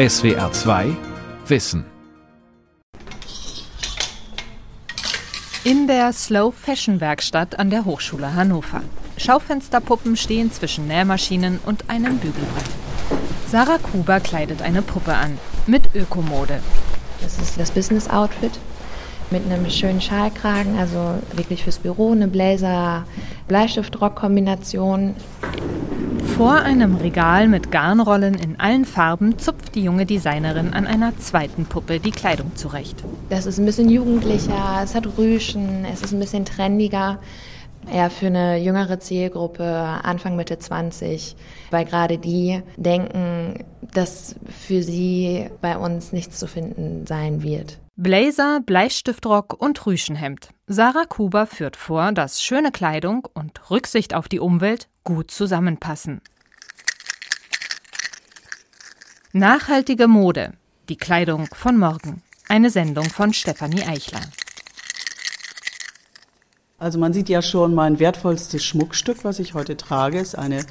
SWR 0.00 0.50
2 0.50 0.96
Wissen. 1.46 1.84
In 5.62 5.86
der 5.88 6.14
Slow 6.14 6.52
Fashion 6.56 7.02
Werkstatt 7.02 7.58
an 7.58 7.68
der 7.68 7.84
Hochschule 7.84 8.34
Hannover. 8.34 8.80
Schaufensterpuppen 9.18 10.16
stehen 10.16 10.50
zwischen 10.50 10.88
Nähmaschinen 10.88 11.58
und 11.66 11.90
einem 11.90 12.16
Bügelbrett. 12.16 12.70
Sarah 13.46 13.76
Kuber 13.76 14.20
kleidet 14.20 14.62
eine 14.62 14.80
Puppe 14.80 15.12
an 15.12 15.36
mit 15.66 15.94
Ökomode. 15.94 16.60
Das 17.20 17.36
ist 17.36 17.60
das 17.60 17.70
Business 17.70 18.08
Outfit 18.08 18.58
mit 19.30 19.44
einem 19.44 19.68
schönen 19.68 20.00
Schalkragen, 20.00 20.78
also 20.78 21.16
wirklich 21.34 21.62
fürs 21.62 21.78
Büro, 21.78 22.12
eine 22.12 22.28
Blazer 22.28 23.04
Bleistift-Rock-Kombination. 23.48 25.14
Vor 26.36 26.54
einem 26.54 26.96
Regal 26.96 27.48
mit 27.48 27.70
Garnrollen 27.70 28.34
in 28.34 28.58
allen 28.58 28.84
Farben 28.84 29.38
zupft 29.38 29.74
die 29.74 29.82
junge 29.82 30.06
Designerin 30.06 30.72
an 30.72 30.86
einer 30.86 31.16
zweiten 31.18 31.66
Puppe 31.66 32.00
die 32.00 32.10
Kleidung 32.10 32.56
zurecht. 32.56 33.04
Das 33.28 33.46
ist 33.46 33.58
ein 33.58 33.66
bisschen 33.66 33.90
jugendlicher, 33.90 34.80
es 34.82 34.94
hat 34.94 35.06
Rüschen, 35.18 35.84
es 35.84 36.02
ist 36.02 36.12
ein 36.12 36.20
bisschen 36.20 36.44
trendiger. 36.44 37.18
Eher 37.88 38.10
für 38.10 38.26
eine 38.26 38.58
jüngere 38.58 39.00
Zielgruppe, 39.00 39.64
Anfang 39.64 40.36
Mitte 40.36 40.58
20, 40.58 41.34
weil 41.70 41.84
gerade 41.84 42.18
die 42.18 42.62
denken, 42.76 43.64
dass 43.92 44.36
für 44.48 44.82
sie 44.82 45.48
bei 45.60 45.76
uns 45.76 46.12
nichts 46.12 46.38
zu 46.38 46.46
finden 46.46 47.06
sein 47.06 47.42
wird. 47.42 47.78
Blazer, 47.96 48.60
Bleistiftrock 48.64 49.60
und 49.60 49.84
Rüschenhemd. 49.84 50.50
Sarah 50.66 51.04
Kuber 51.04 51.46
führt 51.46 51.76
vor, 51.76 52.12
dass 52.12 52.42
schöne 52.42 52.70
Kleidung 52.70 53.26
und 53.34 53.70
Rücksicht 53.70 54.14
auf 54.14 54.28
die 54.28 54.40
Umwelt 54.40 54.88
gut 55.04 55.30
zusammenpassen. 55.30 56.20
Nachhaltige 59.32 60.08
Mode. 60.08 60.54
Die 60.88 60.96
Kleidung 60.96 61.46
von 61.52 61.76
morgen. 61.76 62.22
Eine 62.48 62.70
Sendung 62.70 63.04
von 63.04 63.32
Stefanie 63.32 63.82
Eichler. 63.82 64.22
Also 66.80 66.98
man 66.98 67.12
sieht 67.12 67.28
ja 67.28 67.42
schon, 67.42 67.74
mein 67.74 67.98
wertvollstes 67.98 68.64
Schmuckstück, 68.64 69.22
was 69.22 69.38
ich 69.38 69.52
heute 69.52 69.76
trage, 69.76 70.18
ist 70.18 70.36
eine 70.36 70.64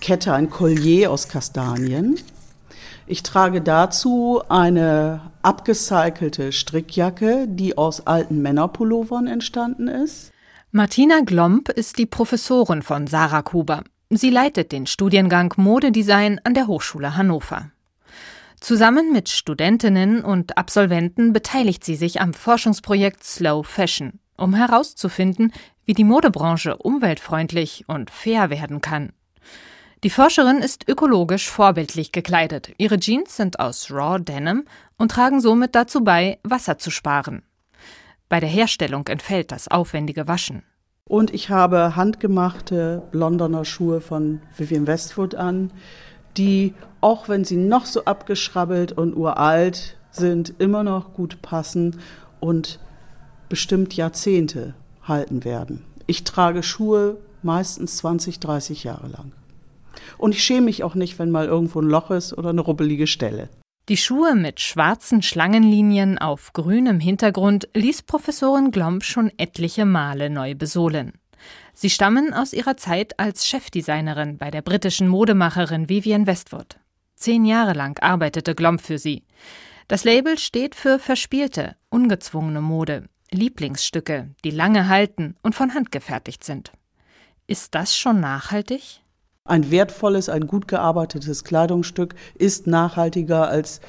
Kette, 0.00 0.32
ein 0.32 0.48
Collier 0.48 1.10
aus 1.12 1.28
Kastanien. 1.28 2.18
Ich 3.06 3.22
trage 3.22 3.60
dazu 3.60 4.42
eine 4.48 5.20
abgecycelte 5.42 6.52
Strickjacke, 6.52 7.46
die 7.48 7.76
aus 7.76 8.06
alten 8.06 8.40
Männerpullovern 8.40 9.26
entstanden 9.26 9.88
ist. 9.88 10.32
Martina 10.72 11.20
Glomp 11.20 11.68
ist 11.68 11.98
die 11.98 12.06
Professorin 12.06 12.80
von 12.80 13.06
Sarah 13.06 13.42
Kuber. 13.42 13.84
Sie 14.08 14.30
leitet 14.30 14.72
den 14.72 14.86
Studiengang 14.86 15.52
Modedesign 15.58 16.40
an 16.44 16.54
der 16.54 16.66
Hochschule 16.66 17.14
Hannover. 17.14 17.70
Zusammen 18.58 19.12
mit 19.12 19.28
Studentinnen 19.28 20.24
und 20.24 20.56
Absolventen 20.56 21.34
beteiligt 21.34 21.84
sie 21.84 21.94
sich 21.94 22.22
am 22.22 22.32
Forschungsprojekt 22.32 23.22
Slow 23.22 23.62
Fashion, 23.62 24.18
um 24.36 24.54
herauszufinden, 24.54 25.52
wie 25.84 25.94
die 25.94 26.04
Modebranche 26.04 26.76
umweltfreundlich 26.76 27.84
und 27.86 28.10
fair 28.10 28.50
werden 28.50 28.80
kann. 28.80 29.12
Die 30.04 30.10
Forscherin 30.10 30.58
ist 30.58 30.88
ökologisch 30.88 31.48
vorbildlich 31.48 32.12
gekleidet. 32.12 32.72
Ihre 32.76 32.98
Jeans 32.98 33.36
sind 33.36 33.58
aus 33.58 33.90
Raw 33.90 34.22
Denim 34.22 34.64
und 34.98 35.10
tragen 35.10 35.40
somit 35.40 35.74
dazu 35.74 36.04
bei, 36.04 36.38
Wasser 36.42 36.78
zu 36.78 36.90
sparen. 36.90 37.42
Bei 38.28 38.40
der 38.40 38.48
Herstellung 38.48 39.06
entfällt 39.08 39.52
das 39.52 39.68
aufwendige 39.68 40.28
Waschen. 40.28 40.62
Und 41.08 41.32
ich 41.32 41.50
habe 41.50 41.96
handgemachte 41.96 43.02
Londoner 43.12 43.64
Schuhe 43.64 44.00
von 44.00 44.42
Vivian 44.56 44.86
Westwood 44.86 45.34
an, 45.34 45.72
die, 46.36 46.74
auch 47.00 47.28
wenn 47.28 47.44
sie 47.44 47.56
noch 47.56 47.86
so 47.86 48.04
abgeschrabbelt 48.04 48.92
und 48.92 49.16
uralt 49.16 49.96
sind, 50.10 50.54
immer 50.58 50.82
noch 50.82 51.14
gut 51.14 51.40
passen 51.42 52.00
und 52.40 52.80
bestimmt 53.48 53.94
Jahrzehnte 53.94 54.74
halten 55.02 55.44
werden. 55.44 55.84
Ich 56.06 56.24
trage 56.24 56.62
Schuhe 56.62 57.18
meistens 57.42 57.96
20, 57.98 58.40
30 58.40 58.84
Jahre 58.84 59.08
lang. 59.08 59.32
Und 60.18 60.32
ich 60.32 60.42
schäme 60.42 60.62
mich 60.62 60.84
auch 60.84 60.94
nicht, 60.94 61.18
wenn 61.18 61.30
mal 61.30 61.46
irgendwo 61.46 61.80
ein 61.80 61.88
Loch 61.88 62.10
ist 62.10 62.36
oder 62.36 62.50
eine 62.50 62.60
rubbelige 62.60 63.06
Stelle. 63.06 63.48
Die 63.88 63.96
Schuhe 63.96 64.34
mit 64.34 64.60
schwarzen 64.60 65.22
Schlangenlinien 65.22 66.18
auf 66.18 66.52
grünem 66.52 66.98
Hintergrund 66.98 67.68
ließ 67.74 68.02
Professorin 68.02 68.72
Glomb 68.72 69.04
schon 69.04 69.30
etliche 69.38 69.84
Male 69.84 70.28
neu 70.28 70.56
besohlen. 70.56 71.12
Sie 71.72 71.90
stammen 71.90 72.34
aus 72.34 72.52
ihrer 72.52 72.76
Zeit 72.76 73.18
als 73.20 73.46
Chefdesignerin 73.46 74.38
bei 74.38 74.50
der 74.50 74.62
britischen 74.62 75.06
Modemacherin 75.06 75.88
Vivian 75.88 76.26
Westwood. 76.26 76.78
Zehn 77.14 77.44
Jahre 77.44 77.74
lang 77.74 77.98
arbeitete 78.00 78.54
Glomb 78.54 78.80
für 78.80 78.98
sie. 78.98 79.22
Das 79.86 80.02
Label 80.02 80.36
steht 80.36 80.74
für 80.74 80.98
verspielte, 80.98 81.76
ungezwungene 81.88 82.60
Mode, 82.60 83.04
Lieblingsstücke, 83.30 84.30
die 84.44 84.50
lange 84.50 84.88
halten 84.88 85.36
und 85.42 85.54
von 85.54 85.74
Hand 85.74 85.90
gefertigt 85.90 86.44
sind. 86.44 86.72
Ist 87.46 87.74
das 87.74 87.96
schon 87.96 88.20
nachhaltig? 88.20 89.00
Ein 89.44 89.70
wertvolles, 89.70 90.28
ein 90.28 90.46
gut 90.46 90.66
gearbeitetes 90.66 91.44
Kleidungsstück 91.44 92.14
ist 92.34 92.66
nachhaltiger 92.66 93.48
als 93.48 93.80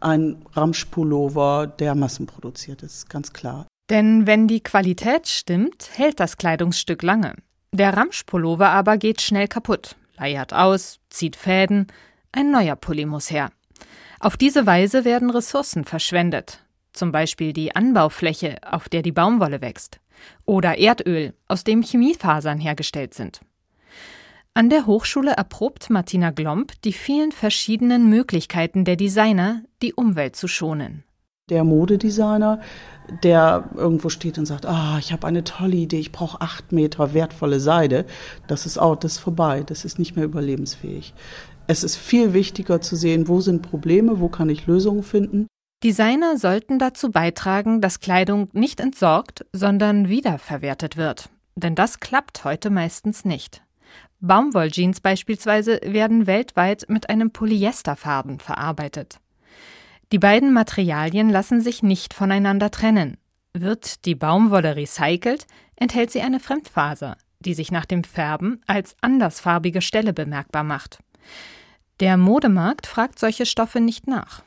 ein 0.00 0.44
Ramschpullover, 0.52 1.66
der 1.66 1.94
massenproduziert 1.94 2.82
ist, 2.82 3.08
ganz 3.10 3.32
klar. 3.32 3.66
Denn 3.90 4.26
wenn 4.26 4.48
die 4.48 4.62
Qualität 4.62 5.28
stimmt, 5.28 5.90
hält 5.92 6.20
das 6.20 6.36
Kleidungsstück 6.36 7.02
lange. 7.02 7.34
Der 7.72 7.96
Ramschpullover 7.96 8.70
aber 8.70 8.96
geht 8.96 9.20
schnell 9.20 9.48
kaputt, 9.48 9.96
leiert 10.16 10.54
aus, 10.54 11.00
zieht 11.10 11.36
Fäden, 11.36 11.88
ein 12.32 12.50
neuer 12.50 12.76
Pulli 12.76 13.04
muss 13.04 13.30
her. 13.30 13.50
Auf 14.20 14.36
diese 14.36 14.64
Weise 14.64 15.04
werden 15.04 15.28
Ressourcen 15.28 15.84
verschwendet, 15.84 16.63
zum 16.94 17.12
Beispiel 17.12 17.52
die 17.52 17.74
Anbaufläche, 17.74 18.56
auf 18.68 18.88
der 18.88 19.02
die 19.02 19.12
Baumwolle 19.12 19.60
wächst, 19.60 20.00
oder 20.46 20.78
Erdöl, 20.78 21.34
aus 21.48 21.64
dem 21.64 21.82
Chemiefasern 21.82 22.58
hergestellt 22.58 23.14
sind. 23.14 23.40
An 24.56 24.70
der 24.70 24.86
Hochschule 24.86 25.32
erprobt 25.32 25.90
Martina 25.90 26.30
Glomb 26.30 26.80
die 26.84 26.92
vielen 26.92 27.32
verschiedenen 27.32 28.08
Möglichkeiten 28.08 28.84
der 28.84 28.94
Designer, 28.94 29.62
die 29.82 29.94
Umwelt 29.94 30.36
zu 30.36 30.46
schonen. 30.46 31.02
Der 31.50 31.64
Modedesigner, 31.64 32.60
der 33.22 33.68
irgendwo 33.74 34.08
steht 34.08 34.38
und 34.38 34.46
sagt, 34.46 34.64
ah, 34.64 34.96
ich 35.00 35.12
habe 35.12 35.26
eine 35.26 35.42
tolle 35.42 35.76
Idee, 35.76 35.98
ich 35.98 36.12
brauche 36.12 36.40
acht 36.40 36.70
Meter 36.70 37.12
wertvolle 37.12 37.58
Seide, 37.58 38.06
das 38.46 38.64
ist 38.64 38.78
out, 38.78 39.02
das 39.02 39.14
ist 39.14 39.18
vorbei, 39.18 39.64
das 39.64 39.84
ist 39.84 39.98
nicht 39.98 40.14
mehr 40.14 40.24
überlebensfähig. 40.24 41.14
Es 41.66 41.82
ist 41.82 41.96
viel 41.96 42.32
wichtiger 42.32 42.80
zu 42.80 42.94
sehen, 42.94 43.26
wo 43.26 43.40
sind 43.40 43.62
Probleme, 43.62 44.20
wo 44.20 44.28
kann 44.28 44.48
ich 44.48 44.66
Lösungen 44.66 45.02
finden. 45.02 45.48
Designer 45.84 46.38
sollten 46.38 46.78
dazu 46.78 47.10
beitragen, 47.10 47.82
dass 47.82 48.00
Kleidung 48.00 48.48
nicht 48.54 48.80
entsorgt, 48.80 49.44
sondern 49.52 50.08
wiederverwertet 50.08 50.96
wird. 50.96 51.28
Denn 51.56 51.74
das 51.74 52.00
klappt 52.00 52.44
heute 52.44 52.70
meistens 52.70 53.26
nicht. 53.26 53.62
Baumwolljeans 54.20 55.02
beispielsweise 55.02 55.78
werden 55.84 56.26
weltweit 56.26 56.86
mit 56.88 57.10
einem 57.10 57.32
Polyesterfaden 57.32 58.38
verarbeitet. 58.40 59.18
Die 60.10 60.18
beiden 60.18 60.54
Materialien 60.54 61.28
lassen 61.28 61.60
sich 61.60 61.82
nicht 61.82 62.14
voneinander 62.14 62.70
trennen. 62.70 63.18
Wird 63.52 64.06
die 64.06 64.14
Baumwolle 64.14 64.76
recycelt, 64.76 65.46
enthält 65.76 66.10
sie 66.10 66.22
eine 66.22 66.40
Fremdfaser, 66.40 67.18
die 67.40 67.52
sich 67.52 67.70
nach 67.70 67.84
dem 67.84 68.04
Färben 68.04 68.62
als 68.66 68.96
andersfarbige 69.02 69.82
Stelle 69.82 70.14
bemerkbar 70.14 70.64
macht. 70.64 71.00
Der 72.00 72.16
Modemarkt 72.16 72.86
fragt 72.86 73.18
solche 73.18 73.44
Stoffe 73.44 73.80
nicht 73.80 74.06
nach. 74.06 74.42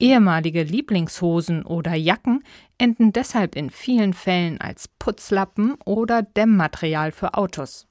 Ehemalige 0.00 0.62
Lieblingshosen 0.62 1.64
oder 1.64 1.94
Jacken 1.94 2.42
enden 2.78 3.12
deshalb 3.12 3.54
in 3.54 3.68
vielen 3.68 4.14
Fällen 4.14 4.58
als 4.58 4.88
Putzlappen 4.98 5.74
oder 5.84 6.22
Dämmmaterial 6.22 7.12
für 7.12 7.34
Autos. 7.34 7.86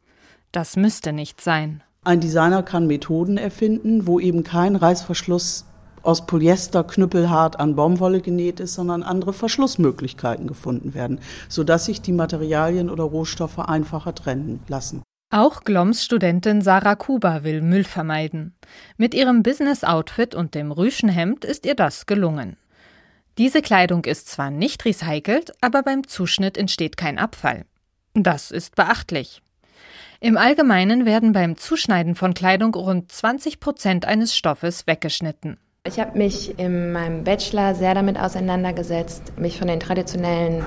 Das 0.52 0.76
müsste 0.76 1.14
nicht 1.14 1.40
sein. 1.40 1.84
Ein 2.04 2.20
Designer 2.20 2.64
kann 2.64 2.88
Methoden 2.88 3.38
erfinden, 3.38 4.08
wo 4.08 4.20
eben 4.20 4.44
kein 4.44 4.76
Reißverschluss 4.76 5.66
aus 6.02 6.26
Polyester 6.26 6.84
knüppelhart 6.84 7.60
an 7.60 7.76
Baumwolle 7.76 8.22
genäht 8.22 8.60
ist, 8.60 8.74
sondern 8.74 9.04
andere 9.04 9.34
Verschlussmöglichkeiten 9.34 10.48
gefunden 10.48 10.96
werden, 10.96 11.20
sodass 11.48 11.86
sich 11.86 12.02
die 12.02 12.14
Materialien 12.14 12.90
oder 12.90 13.04
Rohstoffe 13.04 13.60
einfacher 13.60 14.16
trennen 14.16 14.62
lassen. 14.68 15.04
Auch 15.32 15.64
Gloms 15.64 16.04
Studentin 16.04 16.62
Sarah 16.62 16.96
Kuba 16.96 17.44
will 17.44 17.62
Müll 17.62 17.84
vermeiden. 17.84 18.56
Mit 18.98 19.14
ihrem 19.14 19.44
Business-Outfit 19.44 20.34
und 20.34 20.56
dem 20.56 20.72
Rüschenhemd 20.72 21.46
ist 21.46 21.68
ihr 21.68 21.76
das 21.76 22.08
gelungen. 22.08 22.58
Diese 23.38 23.62
Kleidung 23.62 24.06
ist 24.06 24.28
zwar 24.28 24.50
nicht 24.50 24.86
recycelt, 24.86 25.54
aber 25.62 25.84
beim 25.84 26.08
Zuschnitt 26.08 26.58
entsteht 26.58 26.98
kein 26.98 27.20
Abfall. 27.20 27.66
Das 28.16 28.50
ist 28.50 28.76
beachtlich. 28.76 29.44
Im 30.20 30.36
Allgemeinen 30.36 31.06
werden 31.06 31.32
beim 31.32 31.58
Zuschneiden 31.58 32.16
von 32.16 32.34
Kleidung 32.34 32.74
rund 32.74 33.12
20 33.12 33.60
Prozent 33.60 34.06
eines 34.06 34.36
Stoffes 34.36 34.88
weggeschnitten. 34.88 35.58
Ich 35.86 36.00
habe 36.00 36.18
mich 36.18 36.58
in 36.58 36.92
meinem 36.92 37.24
Bachelor 37.24 37.76
sehr 37.76 37.94
damit 37.94 38.20
auseinandergesetzt, 38.20 39.38
mich 39.38 39.60
von 39.60 39.68
den 39.68 39.80
traditionellen 39.80 40.66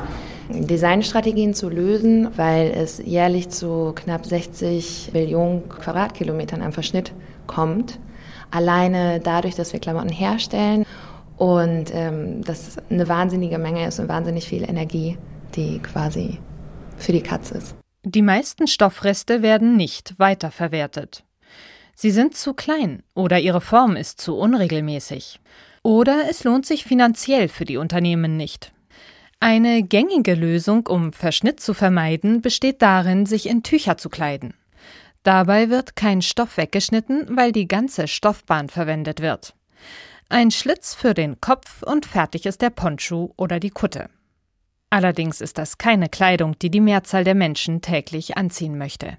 Designstrategien 0.52 1.54
zu 1.54 1.68
lösen, 1.68 2.28
weil 2.36 2.70
es 2.70 2.98
jährlich 2.98 3.48
zu 3.48 3.92
knapp 3.94 4.26
60 4.26 5.10
Millionen 5.12 5.68
Quadratkilometern 5.68 6.62
am 6.62 6.72
Verschnitt 6.72 7.12
kommt. 7.46 7.98
alleine 8.50 9.18
dadurch, 9.20 9.54
dass 9.54 9.72
wir 9.72 9.80
Klamotten 9.80 10.10
herstellen 10.10 10.86
und 11.36 11.86
ähm, 11.92 12.44
das 12.44 12.76
eine 12.90 13.08
wahnsinnige 13.08 13.58
Menge 13.58 13.86
ist 13.86 13.98
und 13.98 14.08
wahnsinnig 14.08 14.46
viel 14.46 14.62
Energie, 14.62 15.18
die 15.56 15.80
quasi 15.80 16.38
für 16.98 17.12
die 17.12 17.22
Katze 17.22 17.58
ist. 17.58 17.74
Die 18.04 18.22
meisten 18.22 18.66
Stoffreste 18.66 19.42
werden 19.42 19.76
nicht 19.76 20.14
weiterverwertet. 20.18 21.24
Sie 21.96 22.10
sind 22.10 22.36
zu 22.36 22.54
klein 22.54 23.02
oder 23.14 23.38
ihre 23.38 23.60
Form 23.60 23.96
ist 23.96 24.20
zu 24.20 24.36
unregelmäßig. 24.36 25.40
Oder 25.82 26.24
es 26.30 26.44
lohnt 26.44 26.66
sich 26.66 26.84
finanziell 26.84 27.48
für 27.48 27.64
die 27.64 27.76
Unternehmen 27.76 28.36
nicht. 28.36 28.72
Eine 29.44 29.82
gängige 29.82 30.36
Lösung, 30.36 30.86
um 30.86 31.12
Verschnitt 31.12 31.58
zu 31.58 31.74
vermeiden, 31.74 32.42
besteht 32.42 32.80
darin, 32.80 33.26
sich 33.26 33.48
in 33.48 33.64
Tücher 33.64 33.96
zu 33.96 34.08
kleiden. 34.08 34.54
Dabei 35.24 35.68
wird 35.68 35.96
kein 35.96 36.22
Stoff 36.22 36.56
weggeschnitten, 36.56 37.26
weil 37.36 37.50
die 37.50 37.66
ganze 37.66 38.06
Stoffbahn 38.06 38.68
verwendet 38.68 39.20
wird. 39.20 39.56
Ein 40.28 40.52
Schlitz 40.52 40.94
für 40.94 41.12
den 41.12 41.40
Kopf 41.40 41.82
und 41.82 42.06
fertig 42.06 42.46
ist 42.46 42.62
der 42.62 42.70
Poncho 42.70 43.34
oder 43.36 43.58
die 43.58 43.70
Kutte. 43.70 44.10
Allerdings 44.90 45.40
ist 45.40 45.58
das 45.58 45.76
keine 45.76 46.08
Kleidung, 46.08 46.56
die 46.60 46.70
die 46.70 46.80
Mehrzahl 46.80 47.24
der 47.24 47.34
Menschen 47.34 47.80
täglich 47.80 48.36
anziehen 48.36 48.78
möchte. 48.78 49.18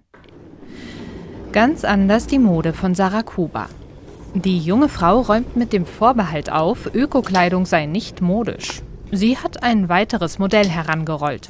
Ganz 1.51 1.83
anders 1.83 2.27
die 2.27 2.39
Mode 2.39 2.71
von 2.71 2.95
Sarah 2.95 3.23
Kuba. 3.23 3.67
Die 4.33 4.59
junge 4.59 4.87
Frau 4.87 5.19
räumt 5.19 5.57
mit 5.57 5.73
dem 5.73 5.85
Vorbehalt 5.85 6.49
auf, 6.49 6.95
Ökokleidung 6.95 7.65
sei 7.65 7.87
nicht 7.87 8.21
modisch. 8.21 8.83
Sie 9.15 9.38
hat 9.38 9.62
ein 9.62 9.89
weiteres 9.89 10.39
Modell 10.39 10.68
herangerollt. 10.68 11.50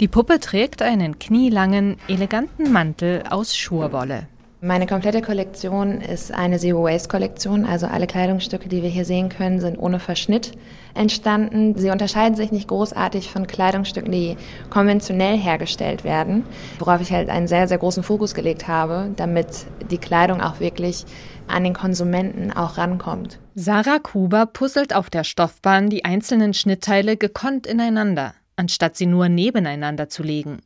Die 0.00 0.08
Puppe 0.08 0.40
trägt 0.40 0.82
einen 0.82 1.20
knielangen, 1.20 1.98
eleganten 2.08 2.72
Mantel 2.72 3.22
aus 3.30 3.56
Schurwolle. 3.56 4.26
Meine 4.60 4.86
komplette 4.86 5.22
Kollektion 5.22 6.00
ist 6.00 6.34
eine 6.34 6.58
Zero 6.58 6.82
Waste 6.82 7.08
Kollektion, 7.08 7.64
also 7.64 7.86
alle 7.86 8.08
Kleidungsstücke, 8.08 8.68
die 8.68 8.82
wir 8.82 8.90
hier 8.90 9.04
sehen 9.04 9.28
können, 9.28 9.60
sind 9.60 9.78
ohne 9.78 10.00
Verschnitt 10.00 10.52
entstanden. 10.92 11.78
Sie 11.78 11.90
unterscheiden 11.90 12.34
sich 12.34 12.50
nicht 12.50 12.66
großartig 12.66 13.30
von 13.30 13.46
Kleidungsstücken, 13.46 14.10
die 14.10 14.36
konventionell 14.68 15.38
hergestellt 15.38 16.02
werden, 16.02 16.44
worauf 16.80 17.00
ich 17.00 17.12
halt 17.12 17.30
einen 17.30 17.46
sehr, 17.46 17.68
sehr 17.68 17.78
großen 17.78 18.02
Fokus 18.02 18.34
gelegt 18.34 18.66
habe, 18.66 19.10
damit 19.14 19.46
die 19.90 19.98
Kleidung 19.98 20.42
auch 20.42 20.58
wirklich 20.58 21.06
an 21.50 21.64
den 21.64 21.74
Konsumenten 21.74 22.52
auch 22.52 22.78
rankommt. 22.78 23.38
Sarah 23.54 23.98
Kuber 23.98 24.46
puzzelt 24.46 24.94
auf 24.94 25.10
der 25.10 25.24
Stoffbahn 25.24 25.90
die 25.90 26.04
einzelnen 26.04 26.54
Schnittteile 26.54 27.16
gekonnt 27.16 27.66
ineinander, 27.66 28.34
anstatt 28.56 28.96
sie 28.96 29.06
nur 29.06 29.28
nebeneinander 29.28 30.08
zu 30.08 30.22
legen. 30.22 30.62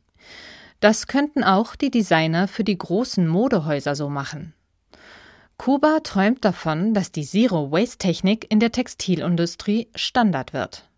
Das 0.79 1.07
könnten 1.07 1.43
auch 1.43 1.75
die 1.75 1.91
Designer 1.91 2.47
für 2.47 2.63
die 2.63 2.77
großen 2.77 3.27
Modehäuser 3.27 3.95
so 3.95 4.09
machen. 4.09 4.53
Kuba 5.57 6.01
träumt 6.03 6.43
davon, 6.43 6.93
dass 6.93 7.11
die 7.11 7.23
Zero-Waste-Technik 7.23 8.51
in 8.51 8.59
der 8.59 8.71
Textilindustrie 8.73 9.87
Standard 9.95 10.53
wird. 10.53 10.89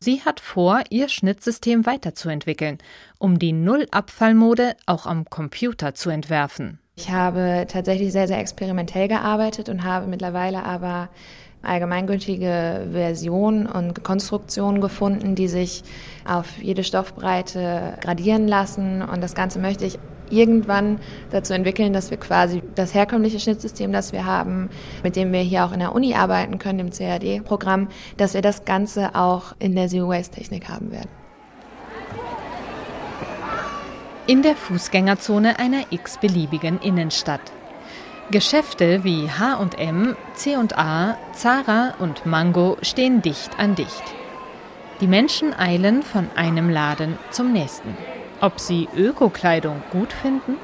Sie 0.00 0.22
hat 0.22 0.40
vor, 0.40 0.82
ihr 0.90 1.08
Schnittsystem 1.08 1.86
weiterzuentwickeln, 1.86 2.78
um 3.18 3.38
die 3.38 3.52
Null-Abfall-Mode 3.52 4.74
auch 4.86 5.06
am 5.06 5.26
Computer 5.26 5.94
zu 5.94 6.10
entwerfen. 6.10 6.79
Ich 6.96 7.10
habe 7.10 7.66
tatsächlich 7.68 8.12
sehr, 8.12 8.28
sehr 8.28 8.38
experimentell 8.38 9.08
gearbeitet 9.08 9.68
und 9.68 9.84
habe 9.84 10.06
mittlerweile 10.06 10.64
aber 10.64 11.08
allgemeingültige 11.62 12.88
Version 12.92 13.66
und 13.66 14.02
Konstruktionen 14.02 14.80
gefunden, 14.80 15.34
die 15.34 15.48
sich 15.48 15.82
auf 16.26 16.58
jede 16.62 16.84
Stoffbreite 16.84 17.94
gradieren 18.00 18.48
lassen. 18.48 19.02
Und 19.02 19.22
das 19.22 19.34
Ganze 19.34 19.58
möchte 19.58 19.84
ich 19.84 19.98
irgendwann 20.30 21.00
dazu 21.30 21.52
entwickeln, 21.52 21.92
dass 21.92 22.10
wir 22.10 22.18
quasi 22.18 22.62
das 22.74 22.94
herkömmliche 22.94 23.40
Schnittsystem, 23.40 23.92
das 23.92 24.12
wir 24.12 24.24
haben, 24.24 24.70
mit 25.02 25.16
dem 25.16 25.32
wir 25.32 25.40
hier 25.40 25.64
auch 25.64 25.72
in 25.72 25.80
der 25.80 25.94
Uni 25.94 26.14
arbeiten 26.14 26.58
können, 26.58 26.78
im 26.78 26.90
CAD-Programm, 26.90 27.88
dass 28.16 28.34
wir 28.34 28.42
das 28.42 28.64
Ganze 28.64 29.14
auch 29.14 29.54
in 29.58 29.74
der 29.74 29.88
Zero-Waste-Technik 29.88 30.68
haben 30.68 30.92
werden. 30.92 31.19
In 34.26 34.42
der 34.42 34.54
Fußgängerzone 34.54 35.58
einer 35.58 35.84
x-beliebigen 35.90 36.80
Innenstadt. 36.80 37.40
Geschäfte 38.30 39.02
wie 39.02 39.28
H&M, 39.28 40.14
C&A, 40.34 41.16
Zara 41.32 41.94
und 41.98 42.26
Mango 42.26 42.76
stehen 42.82 43.22
dicht 43.22 43.58
an 43.58 43.74
dicht. 43.74 44.02
Die 45.00 45.08
Menschen 45.08 45.58
eilen 45.58 46.02
von 46.02 46.28
einem 46.36 46.68
Laden 46.68 47.18
zum 47.30 47.52
nächsten. 47.52 47.96
Ob 48.40 48.60
sie 48.60 48.88
Öko-Kleidung 48.94 49.82
gut 49.90 50.12
finden? 50.12 50.56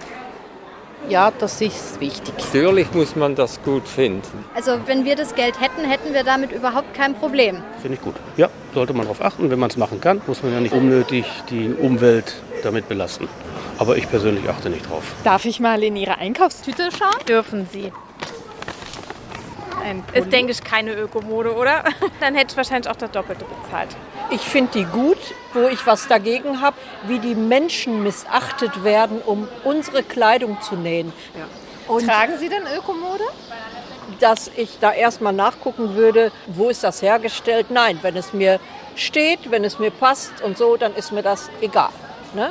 Ja, 1.08 1.30
das 1.30 1.60
ist 1.60 2.00
wichtig. 2.00 2.34
Natürlich 2.38 2.92
muss 2.92 3.14
man 3.14 3.34
das 3.34 3.62
gut 3.62 3.86
finden. 3.86 4.44
Also 4.54 4.78
wenn 4.86 5.04
wir 5.04 5.14
das 5.14 5.34
Geld 5.34 5.60
hätten, 5.60 5.84
hätten 5.88 6.12
wir 6.12 6.24
damit 6.24 6.50
überhaupt 6.52 6.94
kein 6.94 7.14
Problem. 7.14 7.62
Finde 7.80 7.96
ich 7.96 8.02
gut. 8.02 8.16
Ja, 8.36 8.48
sollte 8.74 8.92
man 8.92 9.02
darauf 9.02 9.22
achten. 9.22 9.50
Wenn 9.50 9.58
man 9.58 9.70
es 9.70 9.76
machen 9.76 10.00
kann, 10.00 10.20
muss 10.26 10.42
man 10.42 10.52
ja 10.52 10.60
nicht 10.60 10.74
unnötig 10.74 11.26
die 11.48 11.72
Umwelt 11.74 12.34
damit 12.62 12.88
belasten. 12.88 13.28
Aber 13.78 13.96
ich 13.96 14.08
persönlich 14.10 14.48
achte 14.48 14.68
nicht 14.68 14.88
drauf. 14.88 15.04
Darf 15.22 15.44
ich 15.44 15.60
mal 15.60 15.82
in 15.82 15.96
Ihre 15.96 16.18
Einkaufstüte 16.18 16.88
schauen? 16.96 17.24
Dürfen 17.28 17.68
Sie. 17.70 17.92
Ist, 20.12 20.32
denke 20.32 20.52
ich, 20.52 20.62
keine 20.62 20.92
Ökomode, 20.92 21.54
oder? 21.54 21.84
Dann 22.20 22.34
hätte 22.34 22.52
ich 22.52 22.56
wahrscheinlich 22.56 22.90
auch 22.90 22.96
das 22.96 23.10
Doppelte 23.10 23.44
bezahlt. 23.44 23.96
Ich 24.30 24.40
finde 24.40 24.72
die 24.72 24.84
gut, 24.84 25.18
wo 25.54 25.68
ich 25.68 25.86
was 25.86 26.08
dagegen 26.08 26.60
habe, 26.60 26.76
wie 27.06 27.18
die 27.18 27.34
Menschen 27.34 28.02
missachtet 28.02 28.82
werden, 28.82 29.20
um 29.24 29.48
unsere 29.64 30.02
Kleidung 30.02 30.60
zu 30.60 30.74
nähen. 30.74 31.12
Ja. 31.36 31.98
Tragen 32.00 32.36
Sie 32.38 32.48
denn 32.48 32.64
Ökomode? 32.76 33.24
Dass 34.18 34.50
ich 34.56 34.78
da 34.80 34.92
erstmal 34.92 35.32
nachgucken 35.32 35.94
würde, 35.94 36.32
wo 36.46 36.68
ist 36.68 36.82
das 36.82 37.02
hergestellt? 37.02 37.66
Nein, 37.70 37.98
wenn 38.02 38.16
es 38.16 38.32
mir 38.32 38.58
steht, 38.96 39.50
wenn 39.50 39.64
es 39.64 39.78
mir 39.78 39.90
passt 39.90 40.42
und 40.42 40.58
so, 40.58 40.76
dann 40.76 40.94
ist 40.94 41.12
mir 41.12 41.22
das 41.22 41.50
egal. 41.60 41.90
Ne? 42.34 42.50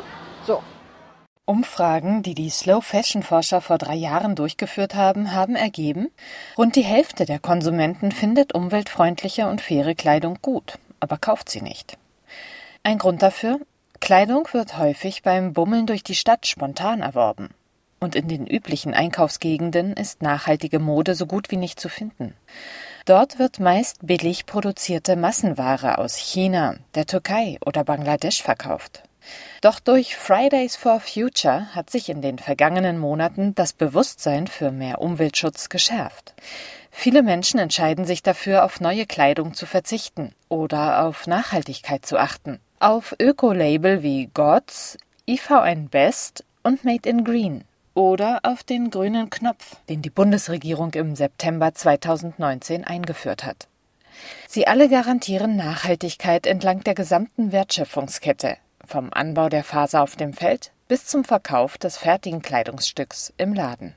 Umfragen, 1.47 2.23
die 2.23 2.33
die 2.33 2.49
Slow 2.49 2.81
Fashion 2.81 3.21
Forscher 3.21 3.61
vor 3.61 3.77
drei 3.77 3.93
Jahren 3.93 4.33
durchgeführt 4.33 4.95
haben, 4.95 5.31
haben 5.31 5.55
ergeben, 5.55 6.09
rund 6.57 6.75
die 6.75 6.83
Hälfte 6.83 7.25
der 7.25 7.37
Konsumenten 7.37 8.11
findet 8.11 8.55
umweltfreundliche 8.55 9.47
und 9.47 9.61
faire 9.61 9.93
Kleidung 9.93 10.39
gut, 10.41 10.79
aber 10.99 11.19
kauft 11.19 11.49
sie 11.49 11.61
nicht. 11.61 11.99
Ein 12.81 12.97
Grund 12.97 13.21
dafür? 13.21 13.59
Kleidung 13.99 14.47
wird 14.53 14.79
häufig 14.79 15.21
beim 15.21 15.53
Bummeln 15.53 15.85
durch 15.85 16.03
die 16.03 16.15
Stadt 16.15 16.47
spontan 16.47 17.01
erworben. 17.01 17.49
Und 17.99 18.15
in 18.15 18.27
den 18.27 18.47
üblichen 18.47 18.95
Einkaufsgegenden 18.95 19.93
ist 19.93 20.23
nachhaltige 20.23 20.79
Mode 20.79 21.13
so 21.13 21.27
gut 21.27 21.51
wie 21.51 21.57
nicht 21.57 21.79
zu 21.79 21.89
finden. 21.89 22.33
Dort 23.05 23.37
wird 23.37 23.59
meist 23.59 23.99
billig 24.01 24.47
produzierte 24.47 25.15
Massenware 25.15 25.99
aus 25.99 26.15
China, 26.15 26.75
der 26.95 27.05
Türkei 27.05 27.59
oder 27.63 27.83
Bangladesch 27.83 28.41
verkauft. 28.41 29.03
Doch 29.61 29.79
durch 29.79 30.15
Fridays 30.15 30.75
for 30.75 30.99
Future 30.99 31.73
hat 31.73 31.89
sich 31.89 32.09
in 32.09 32.21
den 32.21 32.39
vergangenen 32.39 32.97
Monaten 32.97 33.55
das 33.55 33.73
Bewusstsein 33.73 34.47
für 34.47 34.71
mehr 34.71 35.01
Umweltschutz 35.01 35.69
geschärft. 35.69 36.33
Viele 36.91 37.23
Menschen 37.23 37.59
entscheiden 37.59 38.05
sich 38.05 38.23
dafür, 38.23 38.63
auf 38.63 38.79
neue 38.79 39.05
Kleidung 39.05 39.53
zu 39.53 39.65
verzichten 39.65 40.33
oder 40.49 41.03
auf 41.03 41.27
Nachhaltigkeit 41.27 42.05
zu 42.05 42.17
achten. 42.17 42.59
Auf 42.79 43.15
Öko-Label 43.19 44.03
wie 44.03 44.27
Gods, 44.33 44.97
IVN 45.27 45.89
Best 45.89 46.43
und 46.63 46.85
Made 46.85 47.09
in 47.09 47.23
Green 47.23 47.63
oder 47.95 48.39
auf 48.43 48.63
den 48.63 48.91
grünen 48.91 49.29
Knopf, 49.29 49.77
den 49.89 50.01
die 50.01 50.09
Bundesregierung 50.09 50.93
im 50.93 51.15
September 51.15 51.73
2019 51.73 52.83
eingeführt 52.83 53.43
hat. 53.43 53.67
Sie 54.47 54.67
alle 54.67 54.87
garantieren 54.89 55.55
Nachhaltigkeit 55.55 56.45
entlang 56.45 56.83
der 56.83 56.93
gesamten 56.93 57.51
Wertschöpfungskette, 57.51 58.57
vom 58.87 59.09
Anbau 59.11 59.49
der 59.49 59.63
Faser 59.63 60.01
auf 60.01 60.15
dem 60.15 60.33
Feld 60.33 60.71
bis 60.87 61.05
zum 61.05 61.23
Verkauf 61.23 61.77
des 61.77 61.97
fertigen 61.97 62.41
Kleidungsstücks 62.41 63.33
im 63.37 63.53
Laden. 63.53 63.93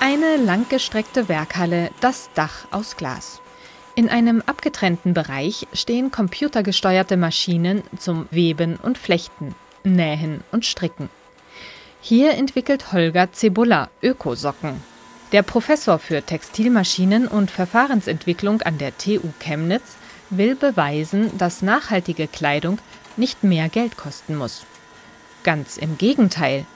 Eine 0.00 0.36
langgestreckte 0.36 1.28
Werkhalle, 1.28 1.90
das 2.00 2.28
Dach 2.34 2.66
aus 2.70 2.96
Glas. 2.96 3.40
In 3.94 4.10
einem 4.10 4.42
abgetrennten 4.44 5.14
Bereich 5.14 5.66
stehen 5.72 6.10
computergesteuerte 6.10 7.16
Maschinen 7.16 7.82
zum 7.98 8.28
Weben 8.30 8.76
und 8.76 8.98
Flechten, 8.98 9.54
Nähen 9.84 10.44
und 10.52 10.66
Stricken. 10.66 11.08
Hier 12.02 12.34
entwickelt 12.34 12.92
Holger 12.92 13.32
Zebulla 13.32 13.88
Ökosocken. 14.02 14.82
Der 15.32 15.42
Professor 15.42 15.98
für 15.98 16.22
Textilmaschinen 16.22 17.26
und 17.26 17.50
Verfahrensentwicklung 17.50 18.62
an 18.62 18.78
der 18.78 18.96
TU 18.96 19.32
Chemnitz 19.40 19.96
will 20.30 20.54
beweisen, 20.54 21.36
dass 21.38 21.62
nachhaltige 21.62 22.26
Kleidung 22.26 22.78
nicht 23.16 23.44
mehr 23.44 23.68
Geld 23.68 23.96
kosten 23.96 24.36
muss. 24.36 24.64
Ganz 25.42 25.76
im 25.76 25.96
Gegenteil. 25.98 26.66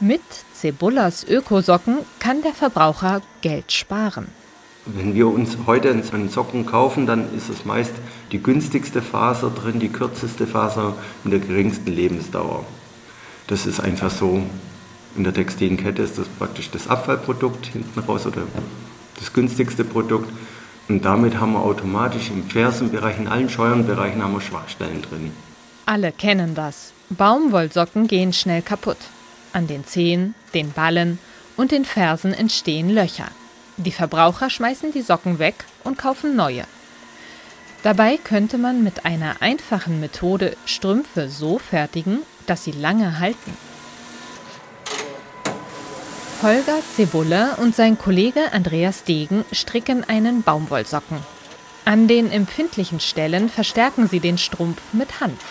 Mit 0.00 0.22
Cebullas 0.54 1.24
Ökosocken 1.24 1.98
kann 2.18 2.42
der 2.42 2.54
Verbraucher 2.54 3.20
Geld 3.40 3.72
sparen. 3.72 4.28
Wenn 4.86 5.14
wir 5.14 5.28
uns 5.28 5.58
heute 5.66 5.90
einen 5.90 6.30
Socken 6.30 6.64
kaufen, 6.64 7.06
dann 7.06 7.34
ist 7.36 7.50
es 7.50 7.64
meist 7.64 7.92
die 8.32 8.42
günstigste 8.42 9.02
Faser 9.02 9.50
drin, 9.50 9.80
die 9.80 9.90
kürzeste 9.90 10.46
Faser 10.46 10.94
mit 11.24 11.32
der 11.32 11.40
geringsten 11.40 11.92
Lebensdauer. 11.92 12.64
Das 13.48 13.66
ist 13.66 13.80
einfach 13.80 14.10
so. 14.10 14.42
In 15.16 15.24
der 15.24 15.34
textilen 15.34 15.76
Kette 15.76 16.02
ist 16.02 16.16
das 16.16 16.28
praktisch 16.28 16.70
das 16.70 16.88
Abfallprodukt 16.88 17.66
hinten 17.66 17.98
raus 18.00 18.26
oder 18.26 18.42
das 19.18 19.32
günstigste 19.32 19.84
Produkt. 19.84 20.30
Und 20.88 21.04
damit 21.04 21.38
haben 21.38 21.52
wir 21.52 21.62
automatisch 21.62 22.30
im 22.30 22.48
Fersenbereich, 22.48 23.18
in 23.18 23.28
allen 23.28 23.50
Scheuernbereichen 23.50 24.22
haben 24.22 24.32
wir 24.32 24.40
Schwachstellen 24.40 25.02
drin. 25.02 25.32
Alle 25.84 26.12
kennen 26.12 26.54
das. 26.54 26.92
Baumwollsocken 27.10 28.08
gehen 28.08 28.32
schnell 28.32 28.62
kaputt. 28.62 28.98
An 29.52 29.66
den 29.66 29.84
Zehen, 29.84 30.34
den 30.54 30.72
Ballen 30.72 31.18
und 31.56 31.72
den 31.72 31.84
Fersen 31.84 32.32
entstehen 32.32 32.90
Löcher. 32.90 33.28
Die 33.76 33.92
Verbraucher 33.92 34.50
schmeißen 34.50 34.92
die 34.92 35.02
Socken 35.02 35.38
weg 35.38 35.64
und 35.84 35.98
kaufen 35.98 36.36
neue. 36.36 36.64
Dabei 37.82 38.16
könnte 38.16 38.58
man 38.58 38.82
mit 38.82 39.04
einer 39.04 39.40
einfachen 39.40 40.00
Methode 40.00 40.56
Strümpfe 40.64 41.28
so 41.28 41.58
fertigen, 41.58 42.20
dass 42.46 42.64
sie 42.64 42.72
lange 42.72 43.20
halten. 43.20 43.56
Holger 46.40 46.78
Zebulle 46.94 47.56
und 47.56 47.74
sein 47.74 47.98
Kollege 47.98 48.52
Andreas 48.52 49.02
Degen 49.02 49.44
stricken 49.50 50.08
einen 50.08 50.44
Baumwollsocken. 50.44 51.18
An 51.84 52.06
den 52.06 52.30
empfindlichen 52.30 53.00
Stellen 53.00 53.48
verstärken 53.48 54.06
sie 54.06 54.20
den 54.20 54.38
Strumpf 54.38 54.80
mit 54.92 55.20
Hanf. 55.20 55.42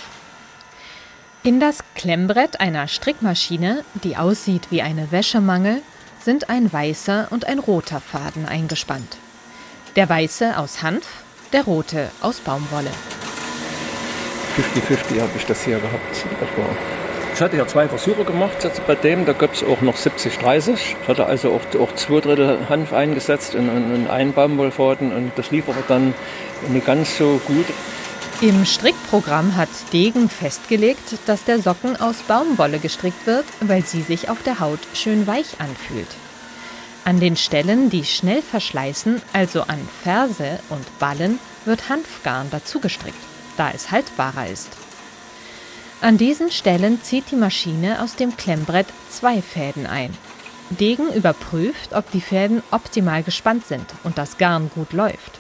In 1.44 1.60
das 1.60 1.80
Klemmbrett 1.96 2.62
einer 2.62 2.88
Strickmaschine, 2.88 3.84
die 3.96 4.16
aussieht 4.16 4.68
wie 4.70 4.82
eine 4.82 5.12
Wäschemangel, 5.12 5.82
sind 6.22 6.50
ein 6.50 6.72
weißer 6.72 7.28
und 7.32 7.44
ein 7.44 7.60
roter 7.60 8.00
Faden 8.00 8.46
eingespannt. 8.46 9.18
Der 9.98 10.08
weiße 10.08 10.58
aus 10.58 10.84
Hanf, 10.84 11.06
der 11.52 11.66
rote 11.66 12.12
aus 12.22 12.40
Baumwolle. 12.40 12.92
50-50 14.58 15.20
habe 15.20 15.32
ich 15.36 15.46
das 15.46 15.66
hier 15.66 15.80
gehabt. 15.80 16.26
Etwa 16.42 16.97
ich 17.38 17.42
hatte 17.44 17.56
ja 17.56 17.68
zwei 17.68 17.88
Versuche 17.88 18.24
gemacht 18.24 18.64
jetzt 18.64 18.84
bei 18.88 18.96
dem, 18.96 19.24
da 19.28 19.34
gab 19.34 19.54
es 19.54 19.64
auch 19.64 19.82
noch 19.82 19.96
70-30. 19.96 20.74
Ich 20.74 21.08
hatte 21.08 21.28
also 21.28 21.52
auch, 21.52 21.80
auch 21.80 21.94
zwei 21.94 22.20
Drittel 22.20 22.68
Hanf 22.68 22.94
eingesetzt 22.94 23.54
in, 23.54 23.70
in, 23.70 23.94
in 23.94 24.08
einen 24.08 24.34
Baumwollfaden 24.34 25.14
und 25.14 25.32
das 25.36 25.52
lief 25.52 25.70
aber 25.70 25.84
dann 25.88 26.16
nicht 26.70 26.88
ganz 26.88 27.16
so 27.16 27.40
gut. 27.46 27.68
Im 28.42 28.66
Strickprogramm 28.66 29.56
hat 29.56 29.70
Degen 29.94 30.30
festgelegt, 30.30 31.20
dass 31.28 31.44
der 31.44 31.62
Socken 31.62 31.96
aus 32.02 32.24
Baumwolle 32.24 32.80
gestrickt 32.80 33.28
wird, 33.28 33.46
weil 33.62 33.86
sie 33.86 34.02
sich 34.02 34.30
auf 34.32 34.42
der 34.42 34.60
Haut 34.60 34.80
schön 34.96 35.28
weich 35.28 35.60
anfühlt. 35.60 36.10
An 37.06 37.20
den 37.20 37.36
Stellen, 37.36 37.92
die 37.92 38.06
schnell 38.06 38.42
verschleißen, 38.42 39.22
also 39.34 39.62
an 39.62 39.88
Ferse 40.02 40.58
und 40.70 40.98
Ballen, 40.98 41.38
wird 41.66 41.88
Hanfgarn 41.88 42.48
dazu 42.50 42.80
gestrickt, 42.80 43.22
da 43.58 43.70
es 43.76 43.92
haltbarer 43.92 44.48
ist. 44.48 44.87
An 46.00 46.20
diesen 46.20 46.52
Stellen 46.52 47.02
zieht 47.02 47.32
die 47.32 47.36
Maschine 47.36 48.04
aus 48.04 48.16
dem 48.16 48.38
Klemmbrett 48.38 48.86
zwei 49.10 49.42
Fäden 49.42 49.88
ein. 49.88 50.16
Degen 50.70 51.12
überprüft, 51.12 51.94
ob 51.94 52.12
die 52.12 52.22
Fäden 52.22 52.62
optimal 52.70 53.24
gespannt 53.24 53.66
sind 53.66 53.86
und 54.04 54.18
das 54.20 54.38
Garn 54.38 54.70
gut 54.76 54.94
läuft. 54.94 55.40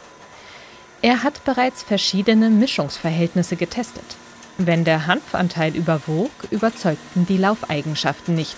Er 1.04 1.22
hat 1.22 1.46
bereits 1.46 1.84
verschiedene 1.84 2.50
Mischungsverhältnisse 2.50 3.56
getestet. 3.56 4.16
Wenn 4.58 4.84
der 4.84 5.06
Hanfanteil 5.06 5.76
überwog, 5.76 6.32
überzeugten 6.50 7.28
die 7.28 7.38
Laufeigenschaften 7.38 8.34
nicht. 8.34 8.56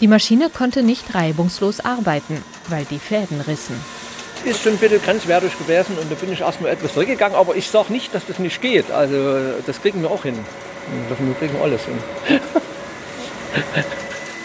Die 0.00 0.08
Maschine 0.08 0.48
konnte 0.48 0.82
nicht 0.82 1.14
reibungslos 1.14 1.80
arbeiten, 1.80 2.42
weil 2.68 2.86
die 2.86 2.98
Fäden 2.98 3.42
rissen. 3.42 3.76
Ist 4.46 4.62
schon 4.62 4.72
ein 4.72 4.78
bisschen 4.78 5.02
grenzwertig 5.02 5.58
gewesen 5.58 5.98
und 5.98 6.10
da 6.10 6.14
bin 6.14 6.32
ich 6.32 6.40
erstmal 6.40 6.70
etwas 6.70 6.94
zurückgegangen, 6.94 7.36
aber 7.36 7.56
ich 7.56 7.68
sage 7.68 7.92
nicht, 7.92 8.14
dass 8.14 8.24
das 8.24 8.38
nicht 8.38 8.62
geht. 8.62 8.90
Also 8.90 9.52
das 9.66 9.82
kriegen 9.82 10.00
wir 10.00 10.10
auch 10.10 10.22
hin. 10.22 10.38
Wir 10.90 11.34
kriegen 11.34 11.60
alles 11.62 11.84
hin. 11.84 11.98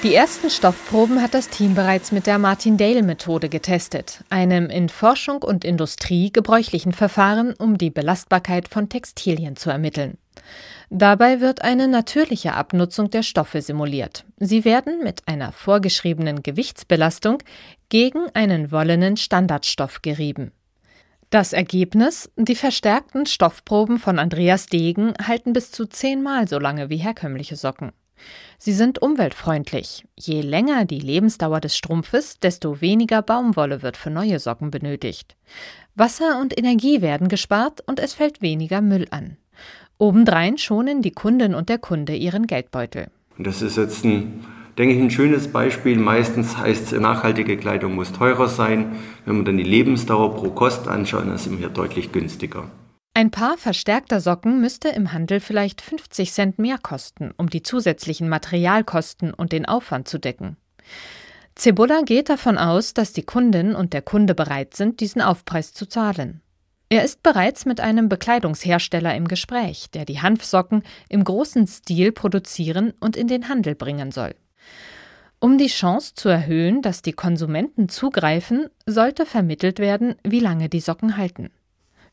Die 0.04 0.14
ersten 0.14 0.52
Stoffproben 0.52 1.22
hat 1.22 1.34
das 1.34 1.50
Team 1.50 1.74
bereits 1.74 2.12
mit 2.12 2.28
der 2.28 2.38
Martin-Dale-Methode 2.38 3.50
getestet, 3.50 4.24
einem 4.30 4.70
in 4.70 4.90
Forschung 4.90 5.42
und 5.42 5.66
Industrie 5.66 6.32
gebräuchlichen 6.32 6.92
Verfahren, 6.92 7.56
um 7.58 7.80
die 7.80 7.90
Belastbarkeit 7.90 8.68
von 8.68 8.88
Textilien 8.88 9.56
zu 9.56 9.72
ermitteln. 9.72 10.20
Dabei 10.92 11.42
wird 11.42 11.64
eine 11.64 11.88
natürliche 11.88 12.54
Abnutzung 12.54 13.10
der 13.10 13.24
Stoffe 13.24 13.64
simuliert. 13.64 14.26
Sie 14.38 14.64
werden 14.64 15.04
mit 15.04 15.28
einer 15.28 15.52
vorgeschriebenen 15.52 16.44
Gewichtsbelastung 16.44 17.40
gegen 17.90 18.28
einen 18.36 18.72
wollenen 18.72 19.18
Standardstoff 19.18 20.04
gerieben. 20.04 20.52
Das 21.36 21.52
Ergebnis? 21.52 22.32
Die 22.38 22.56
verstärkten 22.56 23.26
Stoffproben 23.26 24.00
von 24.00 24.20
Andreas 24.20 24.68
Degen 24.68 25.14
halten 25.22 25.52
bis 25.52 25.70
zu 25.70 25.86
zehnmal 25.86 26.48
so 26.48 26.60
lange 26.60 26.90
wie 26.90 26.96
herkömmliche 26.96 27.58
Socken. 27.58 27.92
Sie 28.58 28.72
sind 28.72 29.02
umweltfreundlich. 29.02 30.06
Je 30.18 30.40
länger 30.40 30.86
die 30.86 31.02
Lebensdauer 31.02 31.60
des 31.60 31.76
Strumpfes, 31.76 32.40
desto 32.40 32.80
weniger 32.80 33.22
Baumwolle 33.22 33.82
wird 33.82 33.98
für 33.98 34.12
neue 34.12 34.40
Socken 34.40 34.72
benötigt. 34.72 35.36
Wasser 35.94 36.40
und 36.40 36.58
Energie 36.58 37.02
werden 37.02 37.28
gespart 37.28 37.82
und 37.86 38.00
es 38.00 38.14
fällt 38.14 38.42
weniger 38.42 38.80
Müll 38.80 39.06
an. 39.12 39.36
Obendrein 39.98 40.58
schonen 40.58 41.02
die 41.02 41.12
Kundin 41.12 41.54
und 41.54 41.68
der 41.68 41.80
Kunde 41.80 42.16
ihren 42.16 42.48
Geldbeutel. 42.48 43.08
Das 43.38 43.62
ist 43.62 43.76
jetzt 43.76 44.06
ein 44.06 44.46
denke 44.78 44.96
ich, 44.96 45.02
ein 45.02 45.12
schönes 45.12 45.48
Beispiel. 45.48 45.98
Meistens 45.98 46.58
heißt 46.58 46.94
es, 46.94 47.00
nachhaltige 47.00 47.58
Kleidung 47.58 47.96
muss 47.96 48.12
teurer 48.12 48.48
sein. 48.48 48.96
Wenn 49.26 49.38
man 49.38 49.46
dann 49.46 49.58
die 49.58 49.64
Lebensdauer 49.64 50.36
pro 50.36 50.50
Kost 50.52 50.88
anschaut, 50.88 51.28
dann 51.28 51.38
sind 51.38 51.60
wir 51.60 51.70
deutlich 51.70 52.12
günstiger. 52.12 52.70
Ein 53.14 53.32
Paar 53.32 53.58
verstärkter 53.58 54.20
Socken 54.20 54.60
müsste 54.60 54.90
im 54.90 55.14
Handel 55.14 55.40
vielleicht 55.40 55.82
50 55.82 56.34
Cent 56.34 56.60
mehr 56.60 56.78
kosten, 56.78 57.32
um 57.38 57.50
die 57.50 57.64
zusätzlichen 57.64 58.28
Materialkosten 58.28 59.34
und 59.34 59.54
den 59.54 59.66
Aufwand 59.66 60.10
zu 60.10 60.20
decken. 60.20 60.58
Cebola 61.58 62.02
geht 62.02 62.28
davon 62.28 62.58
aus, 62.58 62.94
dass 62.94 63.14
die 63.14 63.24
Kundin 63.24 63.74
und 63.74 63.94
der 63.94 64.02
Kunde 64.02 64.36
bereit 64.36 64.76
sind, 64.76 65.00
diesen 65.00 65.22
Aufpreis 65.22 65.74
zu 65.74 65.86
zahlen. 65.86 66.42
Er 66.90 67.06
ist 67.06 67.24
bereits 67.24 67.66
mit 67.66 67.80
einem 67.80 68.10
Bekleidungshersteller 68.10 69.16
im 69.16 69.30
Gespräch, 69.30 69.90
der 69.92 70.04
die 70.04 70.22
Hanfsocken 70.22 70.84
im 71.08 71.24
großen 71.24 71.66
Stil 71.68 72.12
produzieren 72.12 72.94
und 73.00 73.16
in 73.16 73.28
den 73.28 73.48
Handel 73.48 73.76
bringen 73.76 74.12
soll. 74.12 74.36
Um 75.40 75.58
die 75.58 75.68
Chance 75.68 76.14
zu 76.16 76.30
erhöhen, 76.30 76.82
dass 76.82 77.02
die 77.02 77.14
Konsumenten 77.14 77.90
zugreifen, 77.90 78.68
sollte 78.86 79.26
vermittelt 79.26 79.80
werden, 79.80 80.16
wie 80.24 80.40
lange 80.40 80.70
die 80.70 80.80
Socken 80.80 81.18
halten. 81.18 81.50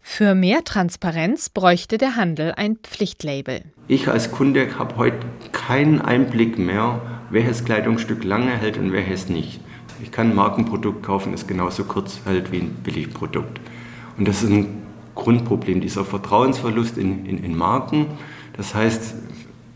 Für 0.00 0.34
mehr 0.34 0.64
Transparenz 0.64 1.48
bräuchte 1.48 1.96
der 1.96 2.16
Handel 2.16 2.52
ein 2.56 2.76
Pflichtlabel. 2.76 3.62
Ich 3.86 4.08
als 4.08 4.32
Kunde 4.32 4.78
habe 4.78 4.96
heute 4.96 5.18
keinen 5.52 6.00
Einblick 6.00 6.58
mehr, 6.58 7.00
welches 7.30 7.64
Kleidungsstück 7.64 8.24
lange 8.24 8.50
hält 8.50 8.76
und 8.78 8.92
welches 8.92 9.28
nicht. 9.28 9.60
Ich 10.02 10.10
kann 10.10 10.30
ein 10.30 10.34
Markenprodukt 10.34 11.04
kaufen, 11.04 11.30
das 11.30 11.46
genauso 11.46 11.84
kurz 11.84 12.20
hält 12.24 12.50
wie 12.50 12.58
ein 12.58 12.74
Billigprodukt. 12.82 13.60
Und 14.18 14.26
das 14.26 14.42
ist 14.42 14.50
ein 14.50 14.82
Grundproblem, 15.14 15.80
dieser 15.80 16.04
Vertrauensverlust 16.04 16.98
in, 16.98 17.24
in, 17.24 17.42
in 17.42 17.56
Marken. 17.56 18.06
Das 18.56 18.74
heißt, 18.74 19.14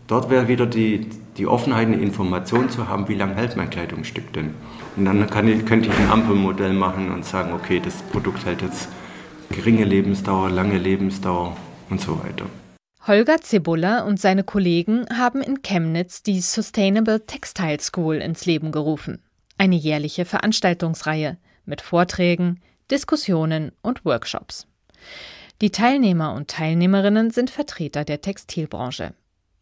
dort 0.07 0.29
wäre 0.29 0.49
wieder 0.49 0.65
die, 0.65 1.07
die 1.37 1.47
Offenheit, 1.47 1.87
eine 1.87 1.97
Information 1.97 2.69
zu 2.69 2.87
haben, 2.87 3.07
wie 3.07 3.15
lange 3.15 3.35
hält 3.35 3.55
mein 3.55 3.69
Kleidungsstück 3.69 4.33
denn. 4.33 4.55
Und 4.95 5.05
dann 5.05 5.21
ich, 5.47 5.65
könnte 5.65 5.89
ich 5.89 5.97
ein 5.97 6.09
Ampelmodell 6.09 6.73
machen 6.73 7.11
und 7.11 7.25
sagen, 7.25 7.53
okay, 7.53 7.79
das 7.83 8.01
Produkt 8.03 8.45
hält 8.45 8.61
jetzt 8.61 8.89
geringe 9.49 9.85
Lebensdauer, 9.85 10.49
lange 10.49 10.77
Lebensdauer 10.77 11.55
und 11.89 12.01
so 12.01 12.19
weiter. 12.23 12.45
Holger 13.05 13.39
Zebulla 13.39 14.03
und 14.03 14.19
seine 14.19 14.43
Kollegen 14.43 15.05
haben 15.17 15.41
in 15.41 15.61
Chemnitz 15.61 16.23
die 16.23 16.41
Sustainable 16.41 17.25
Textile 17.25 17.79
School 17.79 18.15
ins 18.15 18.45
Leben 18.45 18.71
gerufen. 18.71 19.23
Eine 19.57 19.75
jährliche 19.75 20.25
Veranstaltungsreihe 20.25 21.37
mit 21.65 21.81
Vorträgen, 21.81 22.59
Diskussionen 22.91 23.71
und 23.81 24.03
Workshops. 24.03 24.67
Die 25.61 25.71
Teilnehmer 25.71 26.33
und 26.33 26.49
Teilnehmerinnen 26.49 27.31
sind 27.31 27.49
Vertreter 27.49 28.03
der 28.03 28.21
Textilbranche. 28.21 29.13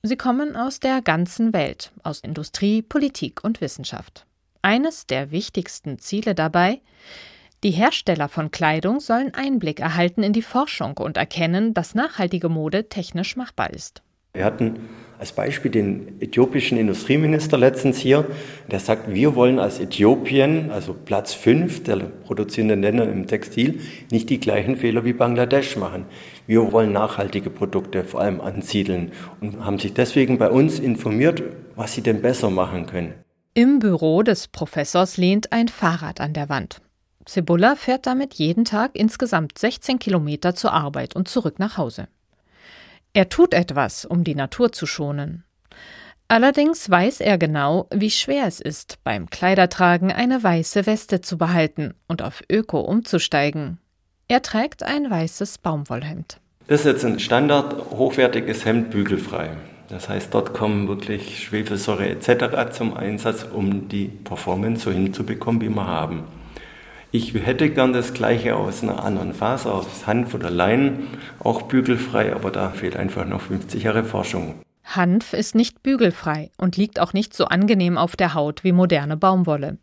Sie 0.06 0.18
kommen 0.18 0.56
aus 0.56 0.80
der 0.80 1.02
ganzen 1.02 1.52
Welt, 1.52 1.92
aus 2.04 2.20
Industrie, 2.20 2.84
Politik 2.84 3.44
und 3.44 3.60
Wissenschaft. 3.60 4.28
Eines 4.62 5.08
der 5.08 5.32
wichtigsten 5.32 5.98
Ziele 5.98 6.36
dabei, 6.36 6.82
die 7.64 7.72
Hersteller 7.72 8.30
von 8.30 8.52
Kleidung 8.52 9.00
sollen 9.00 9.34
Einblick 9.34 9.80
erhalten 9.80 10.22
in 10.22 10.32
die 10.32 10.44
Forschung 10.44 10.98
und 10.98 11.18
erkennen, 11.18 11.74
dass 11.74 11.96
nachhaltige 11.96 12.50
Mode 12.50 12.88
technisch 12.88 13.36
machbar 13.36 13.72
ist. 13.72 14.04
Wir 14.34 14.46
hatten 14.46 14.78
als 15.20 15.32
Beispiel 15.32 15.72
den 15.72 16.22
äthiopischen 16.22 16.78
Industrieminister 16.78 17.58
letztens 17.58 17.98
hier, 17.98 18.26
der 18.70 18.80
sagt, 18.80 19.14
wir 19.14 19.36
wollen 19.36 19.60
als 19.60 19.80
Äthiopien, 19.80 20.72
also 20.72 20.94
Platz 20.94 21.34
5 21.34 21.84
der 21.84 21.98
produzierenden 21.98 22.82
Länder 22.82 23.10
im 23.10 23.28
Textil, 23.28 23.82
nicht 24.12 24.30
die 24.30 24.40
gleichen 24.40 24.76
Fehler 24.76 25.06
wie 25.06 25.14
Bangladesch 25.14 25.78
machen. 25.78 26.06
Wir 26.48 26.72
wollen 26.72 26.92
nachhaltige 26.92 27.50
Produkte 27.50 28.04
vor 28.04 28.22
allem 28.22 28.42
ansiedeln 28.42 29.12
und 29.42 29.66
haben 29.66 29.80
sich 29.80 29.94
deswegen 29.94 30.38
bei 30.38 30.50
uns 30.50 30.80
informiert, 30.80 31.44
was 31.76 31.94
sie 31.94 32.02
denn 32.02 32.22
besser 32.22 32.50
machen 32.50 32.86
können. 32.86 33.14
Im 33.54 33.80
Büro 33.80 34.22
des 34.22 34.50
Professors 34.50 35.18
lehnt 35.18 35.54
ein 35.54 35.70
Fahrrad 35.70 36.20
an 36.20 36.34
der 36.34 36.50
Wand. 36.50 36.82
Cebulla 37.28 37.76
fährt 37.76 38.06
damit 38.06 38.36
jeden 38.36 38.66
Tag 38.66 38.92
insgesamt 38.94 39.58
16 39.58 39.98
Kilometer 39.98 40.54
zur 40.54 40.74
Arbeit 40.74 41.16
und 41.16 41.28
zurück 41.28 41.58
nach 41.58 41.78
Hause. 41.78 42.08
Er 43.16 43.30
tut 43.30 43.54
etwas, 43.54 44.04
um 44.04 44.26
die 44.26 44.36
Natur 44.36 44.74
zu 44.74 44.86
schonen. 44.86 45.46
Allerdings 46.28 46.90
weiß 46.90 47.22
er 47.22 47.38
genau, 47.38 47.88
wie 47.90 48.12
schwer 48.12 48.46
es 48.46 48.60
ist, 48.60 48.98
beim 49.06 49.30
Kleidertragen 49.30 50.12
eine 50.12 50.44
weiße 50.44 50.86
Weste 50.86 51.22
zu 51.22 51.38
behalten 51.38 51.94
und 52.10 52.22
auf 52.22 52.44
Öko 52.52 52.82
umzusteigen. 52.82 53.78
Er 54.28 54.42
trägt 54.42 54.84
ein 54.84 55.10
weißes 55.10 55.60
Baumwollhemd. 55.60 56.42
Das 56.68 56.82
ist 56.82 56.88
jetzt 56.88 57.06
ein 57.06 57.20
standard 57.20 57.90
hochwertiges 57.92 58.66
Hemd 58.66 58.90
bügelfrei. 58.90 59.52
Das 59.88 60.10
heißt, 60.10 60.34
dort 60.34 60.54
kommen 60.54 60.90
wirklich 60.90 61.42
Schwefelsäure 61.42 62.10
etc. 62.10 62.76
zum 62.76 62.98
Einsatz, 62.98 63.46
um 63.50 63.88
die 63.88 64.10
Performance 64.10 64.84
so 64.84 64.92
hinzubekommen, 64.92 65.62
wie 65.62 65.70
wir 65.70 65.88
haben. 65.88 66.26
Ich 67.18 67.34
hätte 67.34 67.70
gern 67.70 67.94
das 67.94 68.14
gleiche 68.14 68.58
aus 68.58 68.84
einer 68.84 69.02
anderen 69.02 69.34
Faser, 69.34 69.74
aus 69.74 70.06
Hanf 70.06 70.34
oder 70.34 70.50
Leinen, 70.50 71.08
auch 71.40 71.62
bügelfrei, 71.62 72.36
aber 72.36 72.52
da 72.52 72.72
fehlt 72.72 72.98
einfach 72.98 73.26
noch 73.26 73.40
50 73.40 73.84
Jahre 73.84 74.04
Forschung. 74.04 74.56
Hanf 74.84 75.32
ist 75.32 75.56
nicht 75.56 75.82
bügelfrei 75.82 76.52
und 76.58 76.76
liegt 76.76 77.00
auch 77.00 77.14
nicht 77.14 77.34
so 77.34 77.46
angenehm 77.46 77.98
auf 77.98 78.18
der 78.18 78.34
Haut 78.34 78.66
wie 78.66 78.74
moderne 78.74 79.16
Baumwolle. 79.16 79.78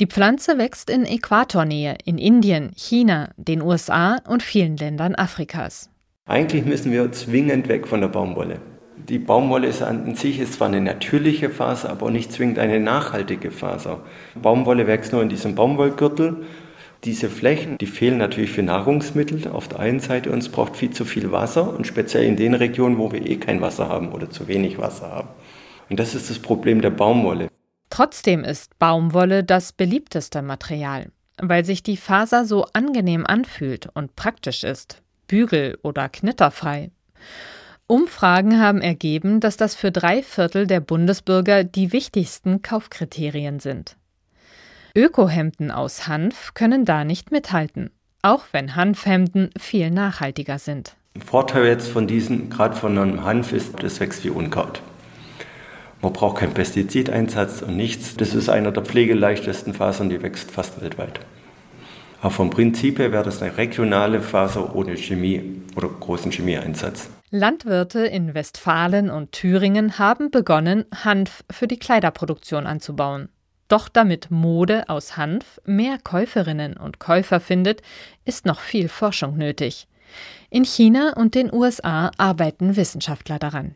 Die 0.00 0.06
Pflanze 0.06 0.56
wächst 0.56 0.88
in 0.88 1.04
Äquatornähe 1.04 1.98
in 2.06 2.16
Indien, 2.16 2.70
China, 2.74 3.32
den 3.36 3.60
USA 3.60 4.16
und 4.26 4.42
vielen 4.42 4.78
Ländern 4.78 5.14
Afrikas. 5.14 5.90
Eigentlich 6.24 6.64
müssen 6.64 6.90
wir 6.90 7.12
zwingend 7.12 7.68
weg 7.68 7.86
von 7.86 8.00
der 8.00 8.08
Baumwolle. 8.08 8.62
Die 9.08 9.18
Baumwolle 9.18 9.66
ist 9.66 9.82
an 9.82 10.14
sich 10.14 10.38
ist 10.38 10.54
zwar 10.54 10.68
eine 10.68 10.80
natürliche 10.80 11.50
Faser, 11.50 11.90
aber 11.90 12.10
nicht 12.10 12.32
zwingend 12.32 12.58
eine 12.58 12.78
nachhaltige 12.78 13.50
Faser. 13.50 14.00
Baumwolle 14.34 14.86
wächst 14.86 15.12
nur 15.12 15.22
in 15.22 15.28
diesem 15.28 15.54
Baumwollgürtel. 15.54 16.44
Diese 17.04 17.28
Flächen, 17.28 17.78
die 17.78 17.86
fehlen 17.86 18.18
natürlich 18.18 18.52
für 18.52 18.62
Nahrungsmittel 18.62 19.48
auf 19.48 19.66
der 19.66 19.80
einen 19.80 19.98
Seite 19.98 20.30
und 20.30 20.38
es 20.38 20.48
braucht 20.48 20.76
viel 20.76 20.90
zu 20.90 21.04
viel 21.04 21.32
Wasser 21.32 21.76
und 21.76 21.86
speziell 21.86 22.24
in 22.24 22.36
den 22.36 22.54
Regionen, 22.54 22.96
wo 22.98 23.10
wir 23.10 23.26
eh 23.26 23.36
kein 23.36 23.60
Wasser 23.60 23.88
haben 23.88 24.12
oder 24.12 24.30
zu 24.30 24.46
wenig 24.46 24.78
Wasser 24.78 25.10
haben. 25.10 25.28
Und 25.90 25.98
das 25.98 26.14
ist 26.14 26.30
das 26.30 26.38
Problem 26.38 26.80
der 26.80 26.90
Baumwolle. 26.90 27.48
Trotzdem 27.90 28.44
ist 28.44 28.78
Baumwolle 28.78 29.42
das 29.42 29.72
beliebteste 29.72 30.42
Material, 30.42 31.10
weil 31.38 31.64
sich 31.64 31.82
die 31.82 31.96
Faser 31.96 32.44
so 32.44 32.66
angenehm 32.72 33.26
anfühlt 33.26 33.88
und 33.94 34.14
praktisch 34.14 34.62
ist 34.62 35.02
bügel- 35.26 35.78
oder 35.82 36.08
knitterfrei. 36.08 36.90
Umfragen 37.86 38.60
haben 38.60 38.80
ergeben, 38.80 39.40
dass 39.40 39.56
das 39.56 39.74
für 39.74 39.92
drei 39.92 40.22
Viertel 40.22 40.66
der 40.66 40.80
Bundesbürger 40.80 41.64
die 41.64 41.92
wichtigsten 41.92 42.62
Kaufkriterien 42.62 43.60
sind. 43.60 43.96
Ökohemden 44.94 45.70
aus 45.70 46.06
Hanf 46.06 46.54
können 46.54 46.84
da 46.84 47.04
nicht 47.04 47.30
mithalten, 47.32 47.90
auch 48.22 48.44
wenn 48.52 48.76
Hanfhemden 48.76 49.50
viel 49.58 49.90
nachhaltiger 49.90 50.58
sind. 50.58 50.96
Vorteil 51.24 51.66
jetzt 51.66 51.88
von 51.88 52.06
diesem, 52.06 52.50
gerade 52.50 52.76
von 52.76 52.96
einem 52.96 53.24
Hanf, 53.24 53.52
ist, 53.52 53.82
das 53.82 54.00
wächst 54.00 54.24
wie 54.24 54.30
Unkraut. 54.30 54.82
Man 56.00 56.12
braucht 56.12 56.38
keinen 56.38 56.54
Pestizideinsatz 56.54 57.62
und 57.62 57.76
nichts. 57.76 58.16
Das 58.16 58.34
ist 58.34 58.48
einer 58.48 58.72
der 58.72 58.84
pflegeleichtesten 58.84 59.72
Fasern, 59.72 60.08
die 60.10 60.20
wächst 60.20 60.50
fast 60.50 60.80
weltweit. 60.80 61.20
Aber 62.22 62.30
vom 62.30 62.50
Prinzip 62.50 63.00
her 63.00 63.10
wäre 63.10 63.24
das 63.24 63.42
eine 63.42 63.56
regionale 63.56 64.22
Faser 64.22 64.76
ohne 64.76 64.96
Chemie 64.96 65.60
oder 65.74 65.88
großen 65.88 66.30
Chemieeinsatz. 66.30 67.10
Landwirte 67.30 68.06
in 68.06 68.32
Westfalen 68.32 69.10
und 69.10 69.32
Thüringen 69.32 69.98
haben 69.98 70.30
begonnen, 70.30 70.84
Hanf 71.04 71.42
für 71.50 71.66
die 71.66 71.80
Kleiderproduktion 71.80 72.68
anzubauen. 72.68 73.28
Doch 73.66 73.88
damit 73.88 74.30
Mode 74.30 74.88
aus 74.88 75.16
Hanf 75.16 75.60
mehr 75.64 75.98
Käuferinnen 75.98 76.76
und 76.76 77.00
Käufer 77.00 77.40
findet, 77.40 77.82
ist 78.24 78.46
noch 78.46 78.60
viel 78.60 78.88
Forschung 78.88 79.36
nötig. 79.36 79.88
In 80.48 80.64
China 80.64 81.14
und 81.16 81.34
den 81.34 81.52
USA 81.52 82.12
arbeiten 82.18 82.76
Wissenschaftler 82.76 83.40
daran. 83.40 83.74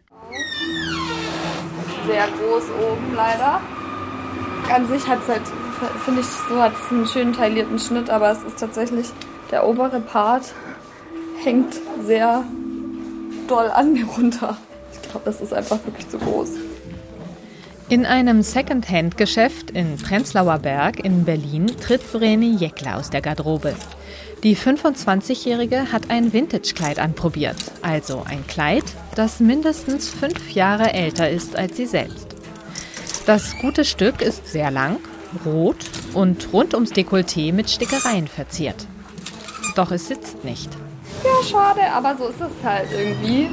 Sehr 2.07 2.29
groß 2.29 2.65
oben 2.93 3.13
leider. 3.17 3.61
An 4.73 4.87
sich 4.87 5.05
hat 5.09 5.19
es 5.23 5.29
halt 5.29 5.43
finde 6.05 6.21
ich, 6.21 6.27
so 6.27 6.61
hat 6.61 6.73
es 6.73 6.91
einen 6.91 7.07
schönen 7.07 7.33
taillierten 7.33 7.79
Schnitt, 7.79 8.11
aber 8.11 8.31
es 8.31 8.43
ist 8.43 8.59
tatsächlich, 8.59 9.07
der 9.51 9.67
obere 9.67 10.01
Part 10.01 10.53
hängt 11.43 11.75
sehr 12.05 12.45
doll 13.47 13.71
an 13.71 13.93
mir 13.93 14.07
runter. 14.07 14.57
Ich 14.93 15.03
glaube, 15.03 15.25
das 15.25 15.41
ist 15.41 15.53
einfach 15.53 15.79
wirklich 15.85 16.09
zu 16.09 16.19
groß. 16.19 16.51
In 17.89 18.05
einem 18.05 18.43
Second-Hand-Geschäft 18.43 19.71
in 19.71 19.97
Prenzlauer 19.97 20.59
Berg 20.59 21.05
in 21.05 21.25
Berlin 21.25 21.69
tritt 21.69 22.03
Vreni 22.03 22.57
Jeckler 22.57 22.97
aus 22.97 23.11
der 23.11 23.21
Garderobe. 23.21 23.75
Die 24.43 24.57
25-Jährige 24.57 25.93
hat 25.93 26.11
ein 26.11 26.33
Vintage-Kleid 26.33 26.99
anprobiert, 26.99 27.57
also 27.83 28.25
ein 28.29 28.45
Kleid, 28.47 28.85
das 29.15 29.39
mindestens 29.39 30.11
fünf 30.11 30.51
Jahre 30.51 30.93
älter 30.95 31.31
ist 31.31 31.55
als 31.57 31.77
sie 31.77 31.87
selbst. 31.87 32.35
Das 33.25 33.57
gute 33.59 33.85
Stück 33.85 34.21
ist 34.21 34.49
sehr 34.49 34.71
lang 34.71 34.99
rot 35.45 35.77
und 36.15 36.53
rund 36.53 36.75
ums 36.75 36.93
Dekolleté 36.93 37.53
mit 37.53 37.71
Stickereien 37.71 38.29
verziert. 38.29 38.87
Doch 39.75 39.91
es 39.91 40.09
sitzt 40.09 40.45
nicht. 40.45 40.71
Ja, 41.25 41.47
schade, 41.49 41.83
aber 41.93 42.17
so 42.17 42.29
ist 42.29 42.41
es 42.41 42.65
halt 42.65 42.89
irgendwie. 42.97 43.49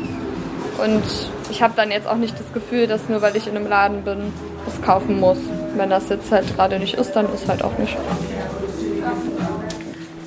Und 0.84 1.04
ich 1.50 1.62
habe 1.62 1.74
dann 1.76 1.92
jetzt 1.92 2.08
auch 2.08 2.18
nicht 2.18 2.40
das 2.40 2.52
Gefühl, 2.54 2.88
dass 2.88 3.10
nur 3.10 3.22
weil 3.22 3.36
ich 3.36 3.48
in 3.48 3.56
einem 3.56 3.68
Laden 3.68 4.04
bin, 4.04 4.34
das 4.66 4.82
kaufen 4.82 5.20
muss. 5.20 5.38
Wenn 5.76 5.90
das 5.90 6.10
jetzt 6.10 6.32
halt 6.32 6.56
gerade 6.56 6.80
nicht 6.80 6.96
ist, 6.96 7.14
dann 7.14 7.32
ist 7.34 7.48
halt 7.48 7.64
auch 7.64 7.78
nicht. 7.78 7.98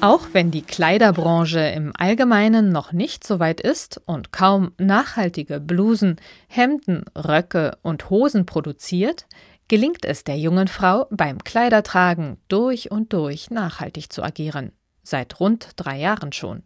Auch 0.01 0.27
wenn 0.33 0.51
die 0.51 0.63
Kleiderbranche 0.63 1.61
im 1.61 1.93
Allgemeinen 1.97 2.71
noch 2.71 2.93
nicht 2.93 3.27
so 3.27 3.41
weit 3.41 3.61
ist 3.61 4.01
und 4.05 4.31
kaum 4.31 4.73
nachhaltige 4.79 5.59
Blusen, 5.59 6.17
Hemden, 6.49 7.05
Röcke 7.17 7.79
und 7.83 8.11
Hosen 8.11 8.45
produziert, 8.45 9.27
gelingt 9.69 10.05
es 10.05 10.25
der 10.25 10.39
jungen 10.39 10.69
Frau 10.69 11.07
beim 11.11 11.43
Kleidertragen 11.43 12.39
durch 12.49 12.91
und 12.91 13.13
durch 13.13 13.51
nachhaltig 13.51 14.13
zu 14.13 14.23
agieren. 14.23 14.73
Seit 15.03 15.41
rund 15.41 15.71
drei 15.77 15.99
Jahren 15.99 16.33
schon. 16.33 16.63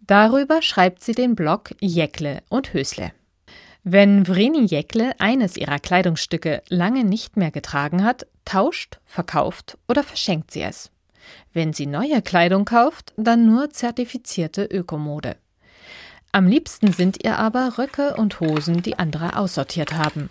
Darüber 0.00 0.62
schreibt 0.62 1.02
sie 1.02 1.12
den 1.12 1.34
Blog 1.34 1.74
Jäckle 1.80 2.42
und 2.48 2.72
Hösle. 2.72 3.12
Wenn 3.82 4.26
Vreni 4.26 4.64
Jäckle 4.64 5.12
eines 5.18 5.56
ihrer 5.56 5.78
Kleidungsstücke 5.78 6.62
lange 6.68 7.04
nicht 7.04 7.36
mehr 7.36 7.50
getragen 7.50 8.04
hat, 8.04 8.26
tauscht, 8.44 8.98
verkauft 9.04 9.78
oder 9.88 10.02
verschenkt 10.02 10.50
sie 10.50 10.62
es. 10.62 10.90
Wenn 11.52 11.72
sie 11.72 11.86
neue 11.86 12.22
Kleidung 12.22 12.64
kauft, 12.64 13.12
dann 13.16 13.46
nur 13.46 13.70
zertifizierte 13.70 14.64
Ökomode. 14.64 15.36
Am 16.32 16.46
liebsten 16.46 16.92
sind 16.92 17.24
ihr 17.24 17.38
aber 17.38 17.78
Röcke 17.78 18.14
und 18.16 18.40
Hosen, 18.40 18.82
die 18.82 18.98
andere 18.98 19.36
aussortiert 19.36 19.92
haben. 19.92 20.30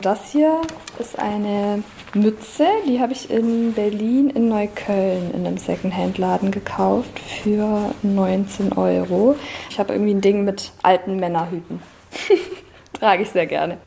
Das 0.00 0.30
hier 0.30 0.60
ist 1.00 1.18
eine 1.18 1.82
Mütze, 2.14 2.66
die 2.86 3.00
habe 3.00 3.12
ich 3.12 3.30
in 3.30 3.72
Berlin 3.72 4.30
in 4.30 4.48
Neukölln 4.48 5.32
in 5.34 5.44
einem 5.44 5.58
Secondhand-Laden 5.58 6.52
gekauft 6.52 7.18
für 7.18 7.92
19 8.02 8.74
Euro. 8.74 9.34
Ich 9.68 9.80
habe 9.80 9.94
irgendwie 9.94 10.14
ein 10.14 10.20
Ding 10.20 10.44
mit 10.44 10.70
alten 10.84 11.16
Männerhüten. 11.16 11.82
Trage 12.92 13.24
ich 13.24 13.30
sehr 13.30 13.46
gerne. 13.46 13.78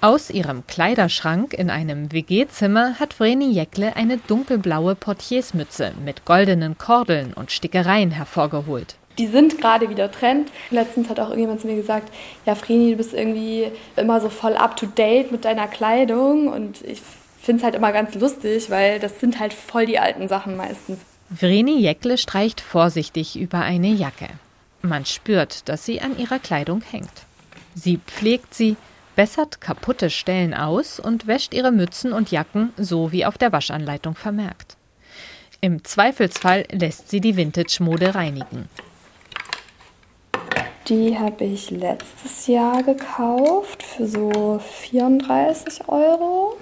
Aus 0.00 0.28
ihrem 0.28 0.66
Kleiderschrank 0.66 1.54
in 1.54 1.70
einem 1.70 2.10
WG-Zimmer 2.10 2.98
hat 2.98 3.14
Vreni 3.14 3.52
Jäckle 3.52 3.94
eine 3.94 4.18
dunkelblaue 4.18 4.96
Portiersmütze 4.96 5.92
mit 6.04 6.24
goldenen 6.24 6.78
Kordeln 6.78 7.32
und 7.32 7.52
Stickereien 7.52 8.10
hervorgeholt 8.10 8.96
die 9.18 9.26
sind 9.26 9.60
gerade 9.60 9.90
wieder 9.90 10.10
Trend. 10.10 10.50
Letztens 10.70 11.08
hat 11.08 11.20
auch 11.20 11.28
irgendjemand 11.28 11.60
zu 11.60 11.66
mir 11.66 11.76
gesagt, 11.76 12.12
ja 12.46 12.54
Vreni, 12.54 12.92
du 12.92 12.96
bist 12.96 13.14
irgendwie 13.14 13.70
immer 13.96 14.20
so 14.20 14.28
voll 14.28 14.56
up-to-date 14.56 15.32
mit 15.32 15.44
deiner 15.44 15.68
Kleidung 15.68 16.48
und 16.48 16.82
ich 16.82 17.00
finde 17.40 17.60
es 17.60 17.64
halt 17.64 17.74
immer 17.74 17.92
ganz 17.92 18.14
lustig, 18.14 18.70
weil 18.70 18.98
das 18.98 19.20
sind 19.20 19.38
halt 19.38 19.52
voll 19.52 19.86
die 19.86 19.98
alten 19.98 20.28
Sachen 20.28 20.56
meistens. 20.56 20.98
Vreni 21.30 21.78
Jäckle 21.80 22.18
streicht 22.18 22.60
vorsichtig 22.60 23.38
über 23.38 23.60
eine 23.60 23.88
Jacke. 23.88 24.28
Man 24.82 25.06
spürt, 25.06 25.68
dass 25.68 25.84
sie 25.84 26.00
an 26.00 26.18
ihrer 26.18 26.38
Kleidung 26.38 26.82
hängt. 26.82 27.10
Sie 27.74 27.98
pflegt 28.06 28.54
sie, 28.54 28.76
bessert 29.16 29.60
kaputte 29.60 30.10
Stellen 30.10 30.54
aus 30.54 31.00
und 31.00 31.26
wäscht 31.26 31.54
ihre 31.54 31.72
Mützen 31.72 32.12
und 32.12 32.30
Jacken 32.30 32.72
so 32.76 33.12
wie 33.12 33.24
auf 33.24 33.38
der 33.38 33.52
Waschanleitung 33.52 34.14
vermerkt. 34.14 34.76
Im 35.60 35.82
Zweifelsfall 35.82 36.66
lässt 36.70 37.08
sie 37.08 37.20
die 37.20 37.36
Vintage-Mode 37.36 38.14
reinigen. 38.14 38.68
Die 40.88 41.18
habe 41.18 41.44
ich 41.44 41.70
letztes 41.70 42.46
Jahr 42.46 42.82
gekauft 42.82 43.82
für 43.82 44.06
so 44.06 44.60
34 44.82 45.88
Euro. 45.88 46.56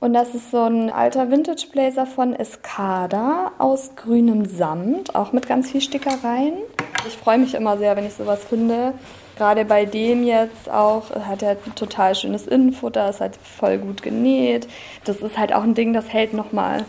Und 0.00 0.14
das 0.14 0.34
ist 0.34 0.50
so 0.50 0.64
ein 0.64 0.90
alter 0.90 1.30
Vintage 1.30 1.68
Blazer 1.70 2.04
von 2.04 2.34
Escada 2.34 3.52
aus 3.58 3.94
grünem 3.94 4.46
Samt, 4.46 5.14
auch 5.14 5.30
mit 5.30 5.46
ganz 5.46 5.70
viel 5.70 5.80
Stickereien. 5.80 6.54
Ich 7.06 7.16
freue 7.16 7.38
mich 7.38 7.54
immer 7.54 7.78
sehr, 7.78 7.94
wenn 7.96 8.06
ich 8.06 8.14
sowas 8.14 8.44
finde. 8.44 8.94
Gerade 9.36 9.64
bei 9.64 9.84
dem 9.84 10.24
jetzt 10.24 10.68
auch, 10.68 11.10
hat 11.14 11.42
er 11.42 11.50
ein 11.50 11.74
total 11.76 12.16
schönes 12.16 12.48
Innenfutter, 12.48 13.08
ist 13.08 13.20
halt 13.20 13.36
voll 13.36 13.78
gut 13.78 14.02
genäht. 14.02 14.66
Das 15.04 15.18
ist 15.18 15.38
halt 15.38 15.52
auch 15.52 15.62
ein 15.62 15.74
Ding, 15.74 15.92
das 15.92 16.12
hält 16.12 16.34
nochmal 16.34 16.84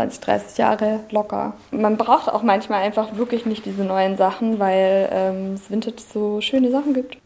20, 0.00 0.20
30 0.20 0.58
Jahre 0.58 1.00
locker. 1.10 1.54
Man 1.70 1.96
braucht 1.96 2.28
auch 2.28 2.42
manchmal 2.42 2.82
einfach 2.82 3.16
wirklich 3.16 3.44
nicht 3.44 3.66
diese 3.66 3.84
neuen 3.84 4.16
Sachen, 4.16 4.58
weil 4.58 5.08
ähm, 5.12 5.54
es 5.54 5.70
Vintage 5.70 6.02
so 6.12 6.40
schöne 6.40 6.70
Sachen 6.70 6.94
gibt. 6.94 7.18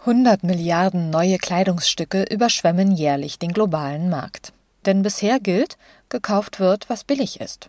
100 0.00 0.42
Milliarden 0.42 1.10
neue 1.10 1.38
Kleidungsstücke 1.38 2.24
überschwemmen 2.24 2.92
jährlich 2.92 3.38
den 3.38 3.52
globalen 3.52 4.10
Markt. 4.10 4.52
Denn 4.86 5.02
bisher 5.02 5.38
gilt, 5.40 5.76
gekauft 6.08 6.60
wird, 6.60 6.88
was 6.88 7.04
billig 7.04 7.40
ist. 7.40 7.68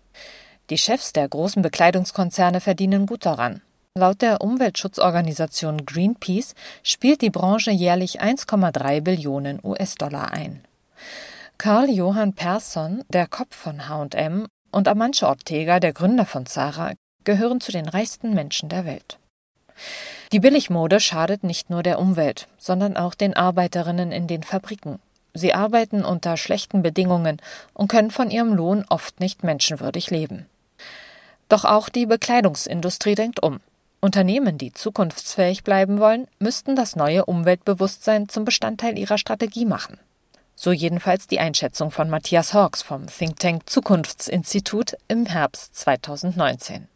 Die 0.70 0.78
Chefs 0.78 1.14
der 1.14 1.28
großen 1.28 1.62
Bekleidungskonzerne 1.62 2.62
verdienen 2.62 3.06
gut 3.06 3.26
daran. 3.26 3.62
Laut 3.96 4.22
der 4.22 4.42
Umweltschutzorganisation 4.42 5.86
Greenpeace 5.86 6.54
spielt 6.84 7.22
die 7.22 7.32
Branche 7.32 7.72
jährlich 7.72 8.22
1,3 8.22 9.02
Billionen 9.02 9.60
US-Dollar 9.64 10.32
ein. 10.32 10.64
Karl 11.60 11.89
Johann 11.89 12.32
Persson, 12.32 13.04
der 13.10 13.28
Kopf 13.28 13.54
von 13.54 13.89
H&M, 13.89 14.48
und 14.72 14.88
Amancio 14.88 15.28
Ortega, 15.28 15.82
der 15.82 15.91
Gründer 15.91 16.26
von 16.26 16.45
Zara, 16.45 16.93
gehören 17.26 17.60
zu 17.60 17.74
den 17.74 17.89
reichsten 17.89 18.34
Menschen 18.34 18.69
der 18.69 18.86
Welt. 18.86 19.19
Die 20.32 20.39
Billigmode 20.39 21.02
schadet 21.02 21.43
nicht 21.43 21.69
nur 21.69 21.84
der 21.84 22.00
Umwelt, 22.00 22.48
sondern 22.58 22.95
auch 22.95 23.13
den 23.13 23.34
Arbeiterinnen 23.34 24.13
in 24.13 24.26
den 24.26 24.43
Fabriken. 24.43 25.00
Sie 25.34 25.54
arbeiten 25.54 26.06
unter 26.06 26.38
schlechten 26.38 26.82
Bedingungen 26.82 27.41
und 27.74 27.89
können 27.89 28.12
von 28.12 28.32
ihrem 28.32 28.54
Lohn 28.54 28.86
oft 28.88 29.19
nicht 29.19 29.43
menschenwürdig 29.43 30.12
leben. 30.12 30.45
Doch 31.50 31.65
auch 31.65 31.89
die 31.89 32.06
Bekleidungsindustrie 32.06 33.15
denkt 33.15 33.43
um. 33.43 33.60
Unternehmen, 34.00 34.58
die 34.58 34.72
zukunftsfähig 34.72 35.65
bleiben 35.65 36.00
wollen, 36.00 36.30
müssten 36.39 36.78
das 36.78 36.95
neue 36.95 37.26
Umweltbewusstsein 37.26 38.30
zum 38.30 38.45
Bestandteil 38.45 38.98
ihrer 38.98 39.17
Strategie 39.17 39.65
machen. 39.65 40.00
So 40.62 40.74
jedenfalls 40.74 41.26
die 41.26 41.39
Einschätzung 41.39 41.89
von 41.89 42.10
Matthias 42.10 42.54
Hawks 42.54 42.82
vom 42.82 43.06
Think 43.08 43.39
Tank 43.39 43.69
Zukunftsinstitut 43.69 44.98
im 45.08 45.26
Herbst 45.26 45.74
2019. 45.74 46.89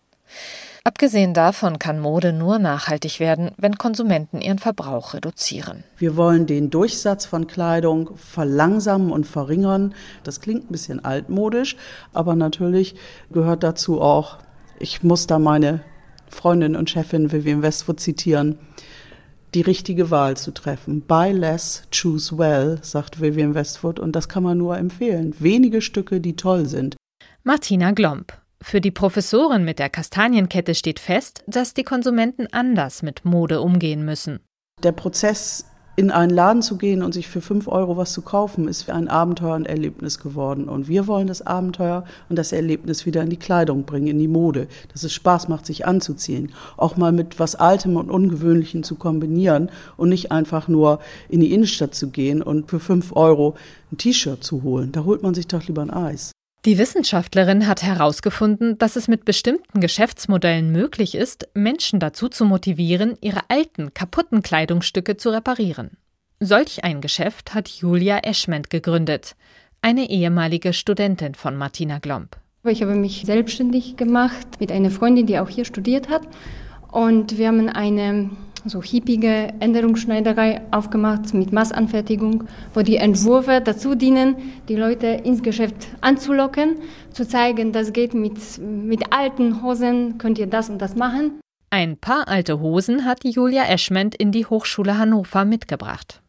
Abgesehen 0.83 1.33
davon 1.33 1.79
kann 1.79 1.97
Mode 1.97 2.33
nur 2.33 2.59
nachhaltig 2.59 3.21
werden, 3.21 3.51
wenn 3.55 3.77
Konsumenten 3.77 4.41
ihren 4.41 4.59
Verbrauch 4.59 5.13
reduzieren. 5.13 5.85
Wir 5.97 6.17
wollen 6.17 6.45
den 6.45 6.71
Durchsatz 6.71 7.25
von 7.25 7.47
Kleidung 7.47 8.17
verlangsamen 8.17 9.13
und 9.13 9.25
verringern. 9.25 9.95
Das 10.25 10.41
klingt 10.41 10.65
ein 10.65 10.73
bisschen 10.73 11.05
altmodisch, 11.05 11.77
aber 12.11 12.35
natürlich 12.35 12.95
gehört 13.31 13.63
dazu 13.63 14.01
auch, 14.01 14.39
ich 14.77 15.03
muss 15.03 15.25
da 15.25 15.39
meine 15.39 15.79
Freundin 16.27 16.75
und 16.75 16.89
Chefin 16.89 17.31
Vivian 17.31 17.61
Westwood 17.61 18.01
zitieren, 18.01 18.59
die 19.53 19.61
richtige 19.61 20.11
Wahl 20.11 20.37
zu 20.37 20.51
treffen. 20.51 21.01
Buy 21.01 21.31
less, 21.31 21.83
choose 21.91 22.37
well, 22.37 22.79
sagt 22.81 23.21
Vivian 23.21 23.53
Westwood, 23.53 23.99
und 23.99 24.15
das 24.15 24.29
kann 24.29 24.43
man 24.43 24.57
nur 24.57 24.77
empfehlen. 24.77 25.35
Wenige 25.39 25.81
Stücke, 25.81 26.19
die 26.19 26.35
toll 26.35 26.65
sind. 26.65 26.95
Martina 27.43 27.91
Glomb. 27.91 28.33
Für 28.61 28.79
die 28.79 28.91
Professorin 28.91 29.65
mit 29.65 29.77
der 29.77 29.89
Kastanienkette 29.89 30.73
steht 30.73 30.99
fest, 30.99 31.43
dass 31.47 31.73
die 31.73 31.83
Konsumenten 31.83 32.47
anders 32.51 33.03
mit 33.03 33.25
Mode 33.25 33.59
umgehen 33.59 34.05
müssen. 34.05 34.39
Der 34.81 34.93
Prozess 34.93 35.65
in 35.95 36.09
einen 36.09 36.31
Laden 36.31 36.61
zu 36.61 36.77
gehen 36.77 37.03
und 37.03 37.13
sich 37.13 37.27
für 37.27 37.41
fünf 37.41 37.67
Euro 37.67 37.97
was 37.97 38.13
zu 38.13 38.23
kaufen, 38.23 38.67
ist 38.67 38.89
ein 38.89 39.07
Abenteuer 39.07 39.55
und 39.55 39.67
Erlebnis 39.67 40.19
geworden. 40.19 40.67
Und 40.67 40.87
wir 40.87 41.05
wollen 41.05 41.27
das 41.27 41.45
Abenteuer 41.45 42.03
und 42.29 42.37
das 42.37 42.51
Erlebnis 42.51 43.05
wieder 43.05 43.21
in 43.21 43.29
die 43.29 43.37
Kleidung 43.37 43.83
bringen, 43.83 44.07
in 44.07 44.19
die 44.19 44.27
Mode, 44.27 44.67
dass 44.91 45.03
es 45.03 45.13
Spaß 45.13 45.49
macht, 45.49 45.65
sich 45.65 45.85
anzuziehen. 45.85 46.51
Auch 46.77 46.97
mal 46.97 47.11
mit 47.11 47.39
was 47.39 47.55
Altem 47.55 47.95
und 47.95 48.09
Ungewöhnlichem 48.09 48.83
zu 48.83 48.95
kombinieren 48.95 49.69
und 49.95 50.09
nicht 50.09 50.31
einfach 50.31 50.67
nur 50.67 50.99
in 51.29 51.41
die 51.41 51.53
Innenstadt 51.53 51.93
zu 51.93 52.09
gehen 52.09 52.41
und 52.41 52.69
für 52.69 52.79
fünf 52.79 53.15
Euro 53.15 53.55
ein 53.91 53.97
T-Shirt 53.97 54.43
zu 54.43 54.63
holen. 54.63 54.91
Da 54.91 55.03
holt 55.03 55.21
man 55.21 55.35
sich 55.35 55.47
doch 55.47 55.63
lieber 55.67 55.83
ein 55.83 55.91
Eis. 55.91 56.31
Die 56.65 56.77
Wissenschaftlerin 56.77 57.67
hat 57.67 57.83
herausgefunden, 57.83 58.77
dass 58.77 58.95
es 58.95 59.09
mit 59.09 59.25
bestimmten 59.25 59.81
Geschäftsmodellen 59.81 60.71
möglich 60.71 61.13
ist, 61.13 61.49
Menschen 61.53 61.99
dazu 61.99 62.29
zu 62.29 62.45
motivieren, 62.45 63.17
ihre 63.19 63.41
alten, 63.49 63.93
kaputten 63.93 64.41
Kleidungsstücke 64.41 65.17
zu 65.17 65.29
reparieren. 65.31 65.97
Solch 66.39 66.85
ein 66.85 67.01
Geschäft 67.01 67.53
hat 67.53 67.67
Julia 67.67 68.19
Eschment 68.19 68.69
gegründet, 68.69 69.35
eine 69.81 70.09
ehemalige 70.09 70.71
Studentin 70.71 71.35
von 71.35 71.57
Martina 71.57 71.99
Glomb. 71.99 72.37
Ich 72.63 72.81
habe 72.81 72.95
mich 72.95 73.23
selbstständig 73.25 73.97
gemacht 73.97 74.47
mit 74.61 74.71
einer 74.71 74.89
Freundin, 74.89 75.25
die 75.25 75.39
auch 75.39 75.49
hier 75.49 75.65
studiert 75.65 76.07
hat. 76.07 76.21
Und 76.93 77.37
wir 77.37 77.49
haben 77.49 77.67
eine 77.67 78.29
so 78.65 78.81
hippige 78.81 79.53
Änderungsschneiderei 79.59 80.61
aufgemacht 80.71 81.33
mit 81.33 81.51
Massanfertigung, 81.51 82.45
wo 82.73 82.81
die 82.81 82.97
Entwürfe 82.97 83.61
dazu 83.63 83.95
dienen, 83.95 84.35
die 84.69 84.75
Leute 84.75 85.07
ins 85.07 85.43
Geschäft 85.43 85.87
anzulocken, 86.01 86.77
zu 87.11 87.27
zeigen, 87.27 87.71
das 87.71 87.93
geht 87.93 88.13
mit, 88.13 88.37
mit 88.59 89.11
alten 89.11 89.61
Hosen, 89.61 90.17
könnt 90.17 90.39
ihr 90.39 90.47
das 90.47 90.69
und 90.69 90.81
das 90.81 90.95
machen. 90.95 91.39
Ein 91.69 91.97
paar 91.97 92.27
alte 92.27 92.59
Hosen 92.59 93.05
hat 93.05 93.23
Julia 93.23 93.65
Eschment 93.65 94.15
in 94.15 94.31
die 94.31 94.45
Hochschule 94.45 94.97
Hannover 94.97 95.43
mitgebracht. 95.43 96.21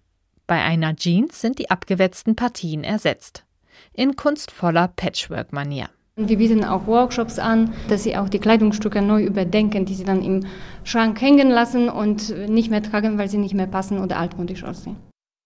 Bei 0.47 0.63
einer 0.63 0.97
Jeans 0.97 1.41
sind 1.41 1.59
die 1.59 1.71
abgewetzten 1.71 2.37
Partien 2.37 2.85
ersetzt. 2.85 3.45
In 3.93 4.17
kunstvoller 4.17 4.89
Patchwork-Manier. 4.89 5.89
Wir 6.17 6.39
bieten 6.39 6.63
auch 6.63 6.87
Workshops 6.87 7.41
an, 7.41 7.75
dass 7.89 8.05
sie 8.05 8.17
auch 8.17 8.29
die 8.29 8.39
Kleidungsstücke 8.39 9.03
neu 9.03 9.25
überdenken, 9.25 9.85
die 9.85 9.95
sie 9.95 10.05
dann 10.05 10.23
im 10.23 10.47
Schrank 10.85 11.21
hängen 11.21 11.51
lassen 11.51 11.89
und 11.89 12.49
nicht 12.49 12.71
mehr 12.71 12.85
tragen, 12.85 13.19
weil 13.19 13.29
sie 13.29 13.39
nicht 13.39 13.55
mehr 13.55 13.67
passen 13.67 13.99
oder 13.99 14.19
altmodisch 14.19 14.63
aussehen. 14.63 14.95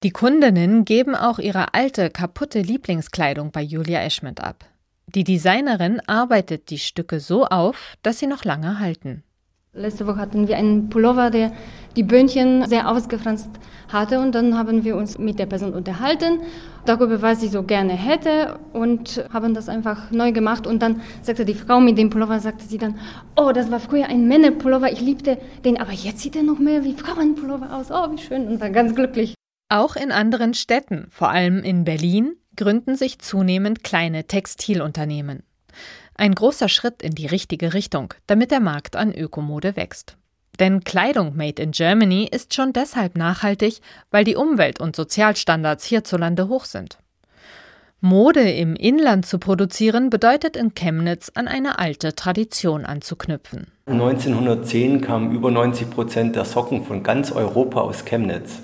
Die 0.02 0.10
Kundinnen 0.10 0.84
geben 0.84 1.14
auch 1.14 1.38
ihre 1.38 1.72
alte, 1.72 2.10
kaputte 2.10 2.60
Lieblingskleidung 2.60 3.50
bei 3.50 3.62
Julia 3.62 4.02
Eschmidt 4.02 4.44
ab. 4.44 4.66
Die 5.06 5.24
Designerin 5.24 6.02
arbeitet 6.06 6.68
die 6.68 6.78
Stücke 6.78 7.18
so 7.18 7.46
auf, 7.46 7.94
dass 8.02 8.18
sie 8.18 8.26
noch 8.26 8.44
lange 8.44 8.78
halten. 8.78 9.24
Letzte 9.72 10.06
Woche 10.06 10.18
hatten 10.18 10.48
wir 10.48 10.58
einen 10.58 10.90
Pullover, 10.90 11.30
der 11.30 11.52
die 11.98 12.04
Böhnchen 12.04 12.64
sehr 12.68 12.88
ausgefranst 12.88 13.50
hatte 13.88 14.20
und 14.20 14.32
dann 14.32 14.56
haben 14.56 14.84
wir 14.84 14.96
uns 14.96 15.18
mit 15.18 15.40
der 15.40 15.46
Person 15.46 15.74
unterhalten 15.74 16.40
darüber, 16.86 17.20
was 17.22 17.40
sie 17.40 17.48
so 17.48 17.64
gerne 17.64 17.92
hätte 17.92 18.60
und 18.72 19.24
haben 19.32 19.52
das 19.52 19.68
einfach 19.68 20.12
neu 20.12 20.30
gemacht 20.30 20.66
und 20.66 20.80
dann 20.80 21.02
sagte 21.22 21.44
die 21.44 21.54
Frau 21.54 21.80
mit 21.80 21.98
dem 21.98 22.08
Pullover, 22.08 22.38
sagte 22.38 22.64
sie 22.64 22.78
dann, 22.78 23.00
oh, 23.36 23.50
das 23.52 23.70
war 23.72 23.80
früher 23.80 24.06
ein 24.06 24.28
Männerpullover, 24.28 24.92
ich 24.92 25.00
liebte 25.00 25.38
den, 25.64 25.80
aber 25.80 25.90
jetzt 25.90 26.20
sieht 26.20 26.36
er 26.36 26.44
noch 26.44 26.60
mehr 26.60 26.84
wie 26.84 26.94
Frauenpullover 26.94 27.74
aus, 27.74 27.90
oh, 27.90 28.12
wie 28.12 28.18
schön 28.18 28.46
und 28.46 28.60
war 28.60 28.70
ganz 28.70 28.94
glücklich. 28.94 29.34
Auch 29.68 29.96
in 29.96 30.12
anderen 30.12 30.54
Städten, 30.54 31.08
vor 31.10 31.30
allem 31.30 31.64
in 31.64 31.82
Berlin, 31.82 32.36
gründen 32.56 32.94
sich 32.94 33.18
zunehmend 33.18 33.82
kleine 33.82 34.24
Textilunternehmen. 34.24 35.42
Ein 36.14 36.34
großer 36.34 36.68
Schritt 36.68 37.02
in 37.02 37.14
die 37.16 37.26
richtige 37.26 37.74
Richtung, 37.74 38.14
damit 38.28 38.52
der 38.52 38.60
Markt 38.60 38.94
an 38.94 39.12
Ökomode 39.12 39.74
wächst. 39.74 40.17
Denn 40.58 40.82
Kleidung 40.82 41.36
made 41.36 41.62
in 41.62 41.70
Germany 41.70 42.28
ist 42.30 42.54
schon 42.54 42.72
deshalb 42.72 43.16
nachhaltig, 43.16 43.80
weil 44.10 44.24
die 44.24 44.36
Umwelt- 44.36 44.80
und 44.80 44.96
Sozialstandards 44.96 45.84
hierzulande 45.84 46.48
hoch 46.48 46.64
sind. 46.64 46.98
Mode 48.00 48.48
im 48.48 48.76
Inland 48.76 49.26
zu 49.26 49.38
produzieren 49.38 50.08
bedeutet 50.08 50.56
in 50.56 50.74
Chemnitz 50.74 51.32
an 51.34 51.48
eine 51.48 51.80
alte 51.80 52.14
Tradition 52.14 52.84
anzuknüpfen. 52.84 53.72
1910 53.86 55.00
kamen 55.00 55.34
über 55.34 55.50
90 55.50 55.90
Prozent 55.90 56.36
der 56.36 56.44
Socken 56.44 56.84
von 56.84 57.02
ganz 57.02 57.32
Europa 57.32 57.80
aus 57.80 58.04
Chemnitz. 58.04 58.60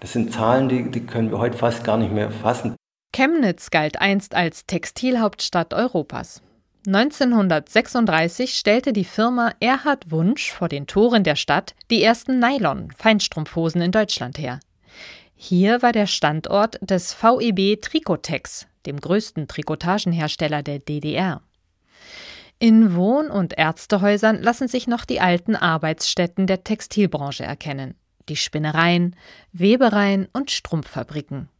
Das 0.00 0.12
sind 0.12 0.32
Zahlen, 0.32 0.68
die, 0.68 0.90
die 0.90 1.06
können 1.06 1.30
wir 1.30 1.38
heute 1.38 1.56
fast 1.56 1.84
gar 1.84 1.98
nicht 1.98 2.12
mehr 2.12 2.30
fassen. 2.30 2.74
Chemnitz 3.12 3.70
galt 3.70 4.00
einst 4.00 4.34
als 4.34 4.66
Textilhauptstadt 4.66 5.72
Europas. 5.72 6.42
1936 6.86 8.54
stellte 8.54 8.92
die 8.92 9.04
Firma 9.04 9.52
Erhard 9.60 10.10
Wunsch 10.10 10.52
vor 10.52 10.68
den 10.68 10.86
Toren 10.86 11.24
der 11.24 11.36
Stadt 11.36 11.74
die 11.90 12.02
ersten 12.02 12.38
Nylon-Feinstrumpfhosen 12.38 13.80
in 13.80 13.92
Deutschland 13.92 14.38
her. 14.38 14.60
Hier 15.34 15.82
war 15.82 15.92
der 15.92 16.06
Standort 16.06 16.78
des 16.80 17.12
VEB 17.12 17.80
Trikotex, 17.82 18.66
dem 18.86 19.00
größten 19.00 19.48
Trikotagenhersteller 19.48 20.62
der 20.62 20.78
DDR. 20.78 21.42
In 22.58 22.94
Wohn- 22.94 23.30
und 23.30 23.58
Ärztehäusern 23.58 24.40
lassen 24.42 24.66
sich 24.66 24.86
noch 24.86 25.04
die 25.04 25.20
alten 25.20 25.56
Arbeitsstätten 25.56 26.46
der 26.46 26.64
Textilbranche 26.64 27.44
erkennen, 27.44 27.94
die 28.30 28.36
Spinnereien, 28.36 29.14
Webereien 29.52 30.26
und 30.32 30.50
Strumpffabriken. 30.50 31.50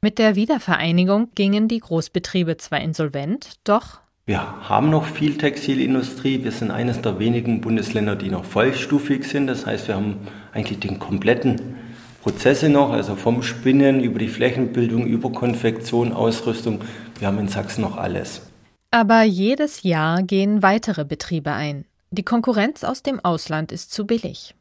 Mit 0.00 0.18
der 0.18 0.36
Wiedervereinigung 0.36 1.30
gingen 1.34 1.68
die 1.68 1.80
Großbetriebe 1.80 2.56
zwar 2.56 2.80
insolvent, 2.80 3.58
doch 3.64 4.00
wir 4.26 4.68
haben 4.68 4.90
noch 4.90 5.06
viel 5.06 5.38
Textilindustrie. 5.38 6.44
Wir 6.44 6.52
sind 6.52 6.70
eines 6.70 7.00
der 7.02 7.18
wenigen 7.18 7.60
Bundesländer, 7.60 8.14
die 8.14 8.30
noch 8.30 8.44
vollstufig 8.44 9.24
sind. 9.24 9.46
Das 9.48 9.66
heißt, 9.66 9.88
wir 9.88 9.96
haben 9.96 10.18
eigentlich 10.52 10.78
den 10.78 10.98
kompletten 10.98 11.76
Prozesse 12.22 12.68
noch, 12.68 12.92
also 12.92 13.16
vom 13.16 13.42
Spinnen 13.42 14.00
über 14.00 14.18
die 14.18 14.28
Flächenbildung, 14.28 15.06
über 15.06 15.32
Konfektion, 15.32 16.12
Ausrüstung. 16.12 16.80
Wir 17.18 17.28
haben 17.28 17.38
in 17.38 17.48
Sachsen 17.48 17.80
noch 17.80 17.96
alles. 17.96 18.42
Aber 18.90 19.22
jedes 19.22 19.82
Jahr 19.82 20.22
gehen 20.22 20.62
weitere 20.62 21.04
Betriebe 21.04 21.52
ein. 21.52 21.86
Die 22.10 22.24
Konkurrenz 22.24 22.84
aus 22.84 23.02
dem 23.02 23.24
Ausland 23.24 23.72
ist 23.72 23.92
zu 23.92 24.06
billig. 24.06 24.54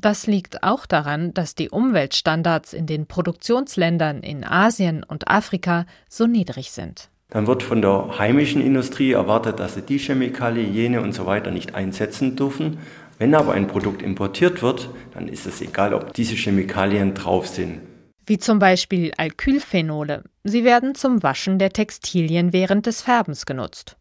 Das 0.00 0.26
liegt 0.26 0.62
auch 0.62 0.86
daran, 0.86 1.34
dass 1.34 1.54
die 1.54 1.70
Umweltstandards 1.70 2.72
in 2.72 2.86
den 2.86 3.06
Produktionsländern 3.06 4.22
in 4.22 4.44
Asien 4.44 5.04
und 5.04 5.28
Afrika 5.28 5.86
so 6.08 6.26
niedrig 6.26 6.70
sind. 6.70 7.08
Dann 7.32 7.46
wird 7.46 7.62
von 7.62 7.80
der 7.80 8.18
heimischen 8.18 8.60
Industrie 8.60 9.12
erwartet, 9.12 9.58
dass 9.58 9.74
sie 9.74 9.82
die 9.82 9.98
Chemikalie, 9.98 10.64
jene 10.64 11.00
und 11.00 11.14
so 11.14 11.24
weiter 11.24 11.50
nicht 11.50 11.74
einsetzen 11.74 12.36
dürfen, 12.36 12.78
Wenn 13.18 13.36
aber 13.36 13.52
ein 13.52 13.68
Produkt 13.68 14.02
importiert 14.02 14.62
wird, 14.62 14.90
dann 15.14 15.28
ist 15.28 15.46
es 15.46 15.60
egal, 15.60 15.94
ob 15.94 16.12
diese 16.12 16.34
Chemikalien 16.34 17.14
drauf 17.14 17.46
sind. 17.46 17.80
Wie 18.26 18.38
zum 18.38 18.58
Beispiel 18.58 19.12
Alkylphenole. 19.16 20.24
Sie 20.42 20.64
werden 20.64 20.96
zum 20.96 21.22
Waschen 21.22 21.60
der 21.60 21.70
Textilien 21.72 22.52
während 22.52 22.86
des 22.86 23.00
Färbens 23.02 23.46
genutzt. 23.46 23.96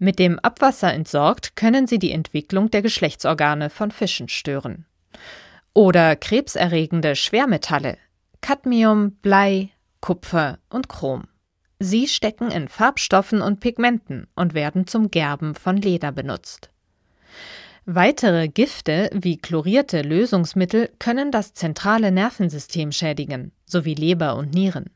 Mit 0.00 0.18
dem 0.18 0.40
Abwasser 0.40 0.92
entsorgt, 0.92 1.54
können 1.54 1.86
sie 1.86 2.00
die 2.00 2.10
Entwicklung 2.10 2.72
der 2.72 2.82
Geschlechtsorgane 2.82 3.70
von 3.70 3.92
Fischen 3.92 4.28
stören. 4.28 4.84
Oder 5.72 6.16
krebserregende 6.16 7.14
Schwermetalle, 7.14 7.98
Cadmium, 8.40 9.12
Blei, 9.22 9.70
Kupfer 10.00 10.58
und 10.70 10.88
Chrom. 10.88 11.29
Sie 11.82 12.08
stecken 12.08 12.50
in 12.50 12.68
Farbstoffen 12.68 13.40
und 13.40 13.60
Pigmenten 13.60 14.26
und 14.34 14.52
werden 14.52 14.86
zum 14.86 15.10
Gerben 15.10 15.54
von 15.54 15.78
Leder 15.78 16.12
benutzt. 16.12 16.68
Weitere 17.86 18.48
Gifte 18.48 19.08
wie 19.14 19.38
chlorierte 19.38 20.02
Lösungsmittel 20.02 20.90
können 20.98 21.32
das 21.32 21.54
zentrale 21.54 22.12
Nervensystem 22.12 22.92
schädigen, 22.92 23.52
sowie 23.64 23.94
Leber 23.94 24.36
und 24.36 24.52
Nieren. 24.52 24.90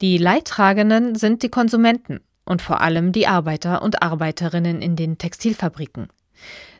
Die 0.00 0.18
Leidtragenden 0.18 1.14
sind 1.14 1.44
die 1.44 1.50
Konsumenten 1.50 2.20
und 2.44 2.62
vor 2.62 2.80
allem 2.80 3.12
die 3.12 3.28
Arbeiter 3.28 3.80
und 3.82 4.02
Arbeiterinnen 4.02 4.82
in 4.82 4.96
den 4.96 5.18
Textilfabriken. 5.18 6.08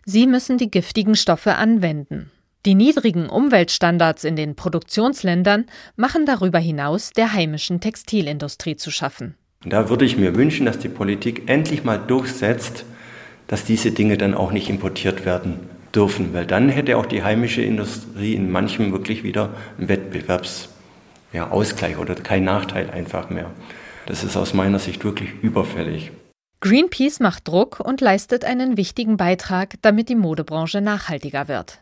Sie 0.05 0.27
müssen 0.27 0.59
die 0.59 0.71
giftigen 0.71 1.14
Stoffe 1.14 1.55
anwenden. 1.55 2.33
Die 2.66 2.74
niedrigen 2.74 3.29
Umweltstandards 3.29 4.24
in 4.24 4.35
den 4.35 4.57
Produktionsländern 4.57 5.66
machen 5.94 6.26
darüber 6.26 6.59
hinaus 6.59 7.12
der 7.12 7.33
heimischen 7.33 7.81
Textilindustrie 7.81 8.74
zu 8.74 8.90
schaffen. 8.90 9.37
Da 9.64 9.88
würde 9.88 10.05
ich 10.05 10.16
mir 10.16 10.35
wünschen, 10.35 10.66
dass 10.66 10.81
die 10.81 10.88
Politik 10.88 11.48
endlich 11.48 11.85
mal 11.85 11.96
durchsetzt, 11.96 12.85
dass 13.46 13.64
diese 13.64 13.92
Dinge 13.92 14.18
dann 14.18 14.35
auch 14.35 14.50
nicht 14.50 14.68
importiert 14.68 15.24
werden 15.24 15.61
dürfen, 15.94 16.35
weil 16.35 16.44
dann 16.44 16.68
hätte 16.68 16.96
auch 16.96 17.07
die 17.07 17.22
heimische 17.22 17.62
Industrie 17.62 18.35
in 18.35 18.50
manchem 18.50 18.90
wirklich 18.90 19.22
wieder 19.22 19.50
einen 19.79 19.88
Wettbewerbsausgleich 19.88 21.92
ja, 21.92 21.98
oder 21.98 22.16
kein 22.16 22.42
Nachteil 22.42 22.90
einfach 22.90 23.31
mehr. 23.31 23.52
Das 24.07 24.24
ist 24.24 24.37
aus 24.37 24.55
meiner 24.55 24.81
Sicht 24.81 25.05
wirklich 25.05 25.31
überfällig. 25.40 26.11
Greenpeace 26.61 27.20
macht 27.20 27.46
Druck 27.46 27.79
und 27.79 28.00
leistet 28.00 28.44
einen 28.44 28.76
wichtigen 28.76 29.16
Beitrag, 29.16 29.74
damit 29.83 30.09
die 30.09 30.16
Modebranche 30.16 30.81
nachhaltiger 30.81 31.46
wird. 31.46 31.79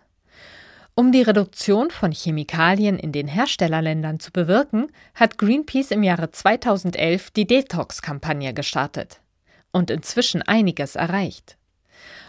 Um 0.96 1.10
die 1.10 1.22
Reduktion 1.22 1.90
von 1.90 2.12
Chemikalien 2.12 3.00
in 3.00 3.10
den 3.10 3.26
Herstellerländern 3.26 4.20
zu 4.20 4.30
bewirken, 4.30 4.92
hat 5.16 5.38
Greenpeace 5.38 5.90
im 5.90 6.04
Jahre 6.04 6.30
2011 6.30 7.32
die 7.32 7.48
Detox-Kampagne 7.48 8.54
gestartet 8.54 9.20
und 9.72 9.90
inzwischen 9.90 10.42
einiges 10.42 10.94
erreicht. 10.94 11.56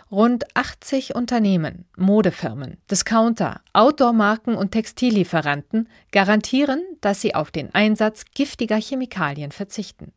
Rund 0.10 0.46
80 0.56 1.14
Unternehmen, 1.14 1.86
Modefirmen, 1.96 2.78
Discounter, 2.90 3.62
Outdoor-Marken 3.74 4.56
und 4.56 4.72
Textillieferanten 4.72 5.88
garantieren, 6.12 6.82
dass 7.02 7.22
sie 7.22 7.36
auf 7.36 7.52
den 7.52 7.74
Einsatz 7.76 8.26
giftiger 8.34 8.82
Chemikalien 8.82 9.52
verzichten. 9.52 10.12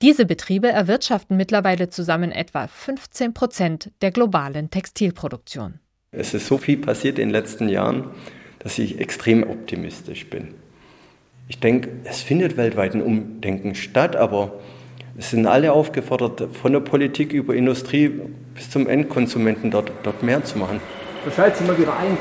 Diese 0.00 0.26
Betriebe 0.26 0.68
erwirtschaften 0.68 1.36
mittlerweile 1.36 1.90
zusammen 1.90 2.30
etwa 2.30 2.68
15 2.68 3.34
Prozent 3.34 3.90
der 4.00 4.12
globalen 4.12 4.70
Textilproduktion. 4.70 5.80
Es 6.14 6.34
ist 6.34 6.46
so 6.46 6.58
viel 6.58 6.76
passiert 6.76 7.18
in 7.18 7.28
den 7.28 7.32
letzten 7.32 7.70
Jahren, 7.70 8.10
dass 8.58 8.78
ich 8.78 9.00
extrem 9.00 9.44
optimistisch 9.44 10.26
bin. 10.26 10.48
Ich 11.48 11.58
denke, 11.58 11.88
es 12.04 12.20
findet 12.20 12.58
weltweit 12.58 12.94
ein 12.94 13.00
Umdenken 13.00 13.74
statt, 13.74 14.14
aber 14.14 14.52
es 15.16 15.30
sind 15.30 15.46
alle 15.46 15.72
aufgefordert, 15.72 16.54
von 16.54 16.74
der 16.74 16.80
Politik 16.80 17.32
über 17.32 17.54
Industrie 17.54 18.10
bis 18.54 18.68
zum 18.68 18.88
Endkonsumenten 18.88 19.70
dort, 19.70 19.90
dort 20.02 20.22
mehr 20.22 20.44
zu 20.44 20.58
machen. 20.58 20.80
Bescheid 21.24 21.56
Sie 21.56 21.64
mal 21.64 21.78
wieder 21.78 21.96
ein. 21.96 22.18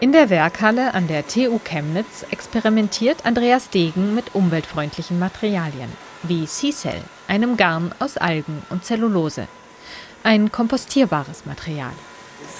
In 0.00 0.12
der 0.12 0.28
Werkhalle 0.28 0.92
an 0.92 1.08
der 1.08 1.26
TU 1.26 1.58
Chemnitz 1.64 2.26
experimentiert 2.30 3.24
Andreas 3.24 3.70
Degen 3.70 4.14
mit 4.14 4.34
umweltfreundlichen 4.34 5.18
Materialien, 5.18 5.88
wie 6.24 6.44
Seacell, 6.44 7.00
einem 7.26 7.56
Garn 7.56 7.94
aus 8.00 8.18
Algen 8.18 8.60
und 8.68 8.84
Zellulose. 8.84 9.48
Ein 10.22 10.52
kompostierbares 10.52 11.46
Material. 11.46 11.92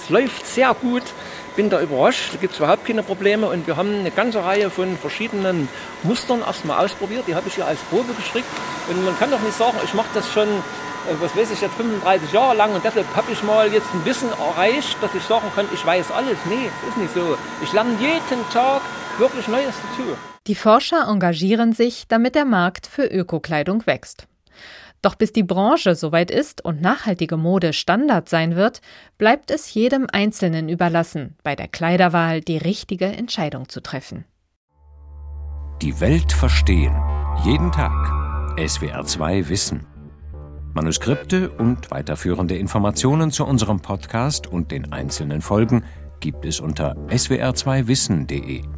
Es 0.07 0.09
läuft 0.09 0.47
sehr 0.47 0.73
gut 0.73 1.03
bin 1.57 1.69
da 1.71 1.81
überrascht, 1.81 2.35
da 2.35 2.37
gibt 2.37 2.53
es 2.53 2.59
überhaupt 2.59 2.85
keine 2.85 3.01
Probleme 3.03 3.47
und 3.49 3.65
wir 3.65 3.75
haben 3.75 3.99
eine 3.99 4.11
ganze 4.11 4.45
Reihe 4.45 4.69
von 4.69 4.95
verschiedenen 4.95 5.67
Mustern 6.03 6.41
erstmal 6.41 6.85
ausprobiert, 6.85 7.23
die 7.27 7.33
habe 7.33 7.47
ich 7.47 7.55
hier 7.55 7.65
als 7.65 7.79
Probe 7.89 8.13
gestrickt 8.13 8.47
und 8.89 9.03
man 9.03 9.17
kann 9.17 9.31
doch 9.31 9.41
nicht 9.41 9.57
sagen, 9.57 9.75
ich 9.83 9.93
mache 9.95 10.07
das 10.13 10.31
schon, 10.31 10.47
äh, 10.47 11.15
was 11.19 11.35
weiß 11.35 11.49
ich, 11.51 11.59
jetzt 11.59 11.73
35 11.73 12.31
Jahre 12.31 12.55
lang 12.55 12.73
und 12.73 12.85
deshalb 12.85 13.07
habe 13.15 13.31
ich 13.31 13.41
mal 13.41 13.73
jetzt 13.73 13.87
ein 13.91 14.05
Wissen 14.05 14.29
erreicht, 14.39 14.97
dass 15.01 15.13
ich 15.15 15.23
sagen 15.23 15.47
kann, 15.55 15.65
ich 15.73 15.83
weiß 15.83 16.11
alles. 16.11 16.37
Nee, 16.47 16.69
das 16.81 16.89
ist 16.91 16.97
nicht 16.97 17.13
so. 17.15 17.35
Ich 17.63 17.73
lerne 17.73 17.97
jeden 17.99 18.49
Tag 18.53 18.81
wirklich 19.17 19.47
Neues 19.47 19.73
dazu. 19.89 20.15
Die 20.45 20.55
Forscher 20.55 21.07
engagieren 21.09 21.73
sich, 21.73 22.07
damit 22.07 22.35
der 22.35 22.45
Markt 22.45 22.85
für 22.85 23.05
Ökokleidung 23.07 23.87
wächst. 23.87 24.27
Doch 25.01 25.15
bis 25.15 25.31
die 25.31 25.43
Branche 25.43 25.95
soweit 25.95 26.31
ist 26.31 26.63
und 26.63 26.81
nachhaltige 26.81 27.37
Mode 27.37 27.73
Standard 27.73 28.29
sein 28.29 28.55
wird, 28.55 28.81
bleibt 29.17 29.51
es 29.51 29.73
jedem 29.73 30.07
Einzelnen 30.11 30.69
überlassen, 30.69 31.35
bei 31.43 31.55
der 31.55 31.67
Kleiderwahl 31.67 32.41
die 32.41 32.57
richtige 32.57 33.05
Entscheidung 33.05 33.69
zu 33.69 33.81
treffen. 33.81 34.25
Die 35.81 35.99
Welt 36.01 36.33
verstehen. 36.33 36.95
Jeden 37.45 37.71
Tag. 37.71 37.93
SWR2 38.57 39.47
Wissen. 39.49 39.85
Manuskripte 40.73 41.49
und 41.49 41.91
weiterführende 41.91 42.55
Informationen 42.55 43.31
zu 43.31 43.45
unserem 43.45 43.79
Podcast 43.79 44.47
und 44.47 44.71
den 44.71 44.91
einzelnen 44.91 45.41
Folgen 45.41 45.83
gibt 46.19 46.45
es 46.45 46.59
unter 46.59 46.95
swr2wissen.de. 47.07 48.76